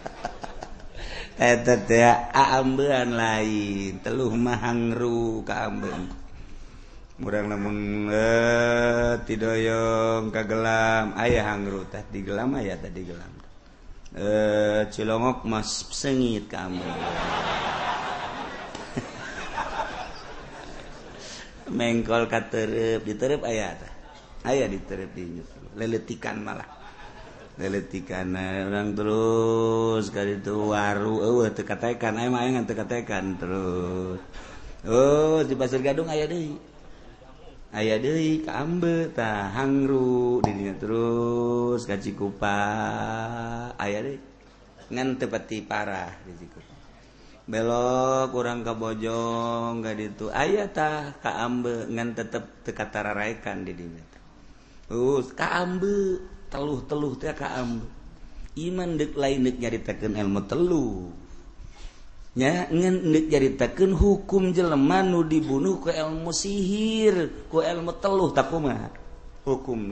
[2.31, 3.99] ambean lain.
[3.99, 6.25] Teluh mahangru kaamben
[7.15, 11.87] murang namun eh, tidoyong kagelam ayah hangru
[12.27, 13.31] gelam ya tadi gelam.
[14.15, 16.79] Eh cilongok mas sengit kamu
[21.75, 23.75] mengkol katerep diterep ayah
[24.47, 25.43] ayah diterep di
[25.75, 26.74] leletikan malah
[27.55, 34.19] lelekan orang terus kali itu waru oh, tekatekan emang yang tekatekan terus.
[34.85, 36.53] Oh di pasar gadung ayah deh
[37.75, 42.59] ayah deh kambe tahangru dirinya terus gaji kupa
[43.81, 44.19] ayah deh
[44.93, 46.47] ngan tepati parah di
[47.45, 54.05] belok kurang kabojong gak itu ayah tah kaambe ngan tetep tekatararaikan di dirinya
[54.89, 56.21] terus kaambe
[56.55, 57.19] teluh-teluh
[58.55, 61.11] iman dek lain dek nyaritakan ilmu teluhnya
[62.71, 68.87] ngendek nyaritakan hukum jeleman nu dibunuh ke ilmu sihir ku ilmu teluh takuma
[69.43, 69.91] hukum.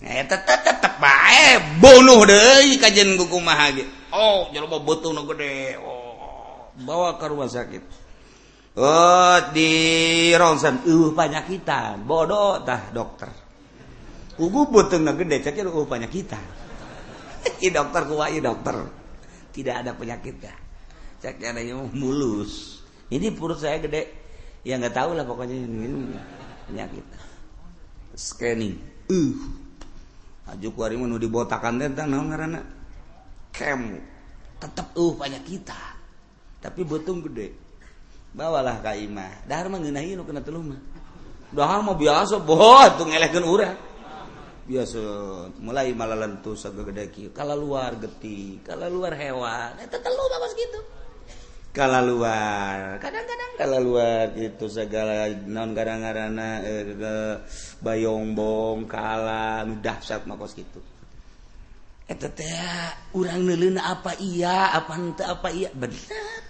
[0.00, 3.68] Eh tetap tetap baik bunuh deh kajian hukum mah
[4.16, 5.76] oh jelema butuh nu gede.
[5.84, 6.08] Oh
[6.80, 8.08] bawa ke rumah sakit.
[8.78, 13.47] Oh, di rongsan uh, penyakitan bodoh tah dokter.
[15.18, 15.42] Gede
[15.90, 16.38] banyak kita.
[17.74, 18.02] Dokter
[18.38, 18.76] dokter.
[19.50, 20.38] Tidak ada penyakit
[21.90, 22.78] mulus.
[23.10, 24.14] Ini perut saya gede.
[24.62, 26.14] Ya nggak tahu lah pokoknya ini
[26.70, 27.04] penyakit.
[28.14, 28.78] Scanning.
[29.10, 29.34] Uh.
[30.54, 32.60] Aju kuarimu dibotakan tentang naon karena
[33.50, 33.98] kem
[34.62, 35.98] tetap uh banyak kita.
[36.62, 37.58] Tapi betung gede.
[38.30, 40.78] Bawalah kak Imah dahar mah ngeunahi nu kena teluh mah.
[41.50, 43.87] Dahar mah biasa boh tuh ngelehkeun urang
[44.68, 45.00] biasa
[45.64, 49.80] mulai malalantu sagedeki kalau luar geti kalau luar hewan.
[49.80, 50.80] Eta telu bapak gitu.
[51.72, 56.84] Kalau luar kadang-kadang kalau luar gitu segala non garang-garana eh,
[57.80, 60.84] bayongbong kala nu dahsyat makos gitu.
[62.08, 65.72] Eta teh urang neulina apa iya apa henteu apa iya.
[65.72, 66.40] Bener.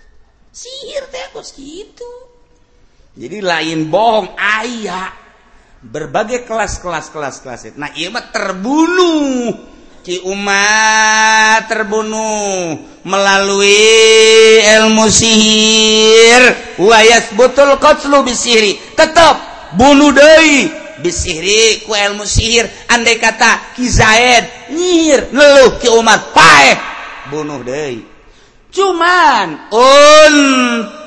[0.50, 2.10] Sihir teh kos gitu.
[3.18, 5.28] Jadi lain bohong ayah.
[5.83, 9.79] berbagai kelas-kelas kelas-kelas nah iya mah terbunuh.
[9.99, 13.76] Ki umat terbunuh melalui
[14.64, 16.43] ilmu sihir.
[16.81, 18.81] Wayas butul qatlu bisihri.
[18.97, 19.37] Tetap
[19.76, 20.72] bunuh deui.
[21.05, 22.64] Bisihri ku ilmu sihir.
[22.89, 26.76] Andai kata Ki Zaid nyir leluh ki umat paeh
[27.29, 28.01] bunuh deui.
[28.72, 30.97] Cuman untuk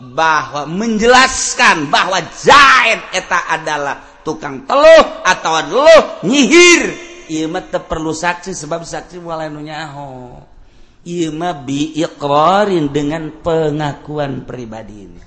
[0.00, 7.06] bahwa menjelaskan bahwa Zaid eta adalah tukang teluh atau teluh nyihir.
[7.26, 10.38] Ieu mah teu perlu saksi sebab saksi moal anu nyaho.
[11.06, 11.94] Ieu mah bi
[12.90, 15.22] dengan pengakuan pribadi ini.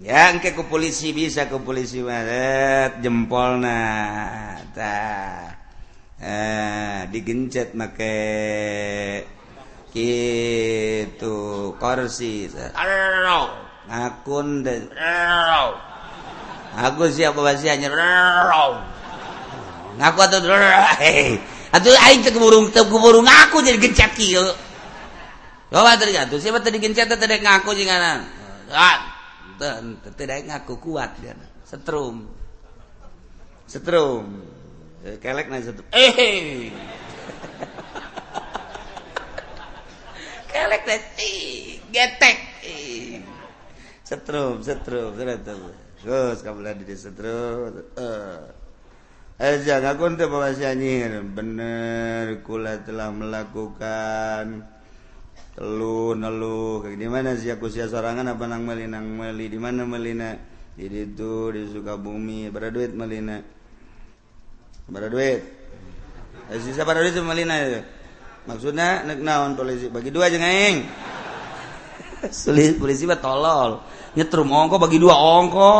[0.00, 3.80] Ya engke ku polisi bisa ku polisi Maret eh, jempolna
[4.72, 5.52] tah.
[6.16, 8.16] Eh digencet make
[9.90, 12.46] gitu korsi
[13.90, 14.86] akun de
[16.78, 17.90] aku siapa bahasa hanya
[19.98, 20.38] ngaku atau
[21.70, 24.42] atau aing teu keburung teu keburung ngaku jadi gencet kieu.
[25.70, 28.26] Bawa tadi atuh siapa tadi gencet tadi ngaku jinganan
[28.70, 31.34] anan teu daek ngaku kuat dia
[31.66, 32.26] setrum.
[33.70, 34.26] Setrum.
[35.22, 35.86] Kelek na setrum.
[35.94, 36.74] Eh
[40.50, 41.00] kelek teh
[41.94, 42.38] getek.
[44.04, 45.70] Setrum setrum setrum
[46.00, 47.76] terus kamu lagi di setrum.
[47.94, 48.60] Eh.
[49.40, 54.68] Eh, Aja ngakun teh bawa nyir bener kula telah melakukan
[55.56, 59.48] telu nelu di mana sih aku sia sorangan apa nang melinang meli?
[59.48, 60.36] Di mana melina
[60.76, 62.52] di itu di Sukabumi.
[62.52, 63.40] Pada duit melina
[64.90, 65.40] pada duit.
[66.50, 67.99] Eh, sisa pada duit melina itu.
[68.48, 69.88] maksudnya nek naon polisi?
[69.92, 70.76] Bagi dua jeung aing
[72.28, 73.80] sulit polisi mah tolol.
[74.16, 75.72] Nyetrum ongko bagi dua ongko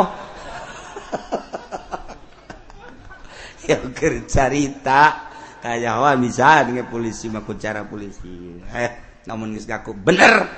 [3.69, 5.29] ya keur carita.
[5.61, 8.57] Kayawan bisa dengan polisi maku cara polisi.
[8.73, 10.49] Eh namun geus ngaku bener!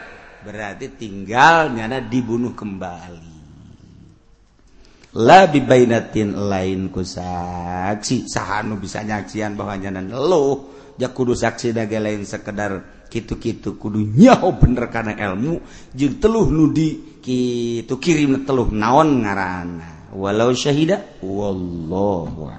[0.42, 3.34] Berarti tinggal nyana dibunuh kembali.
[5.22, 8.30] La bibainatin lain ku saksi.
[8.30, 14.56] Sahanu bisa nyaksian bahwa nyana lo ja kudu saksi dage lain sekedar gitu-kitu kudu nyaho
[14.56, 15.60] bener karena ilmu
[15.92, 19.88] jeung teluh nudi kitu kirim teluh naon ngaranna.
[20.12, 22.52] Walau syahida wallahu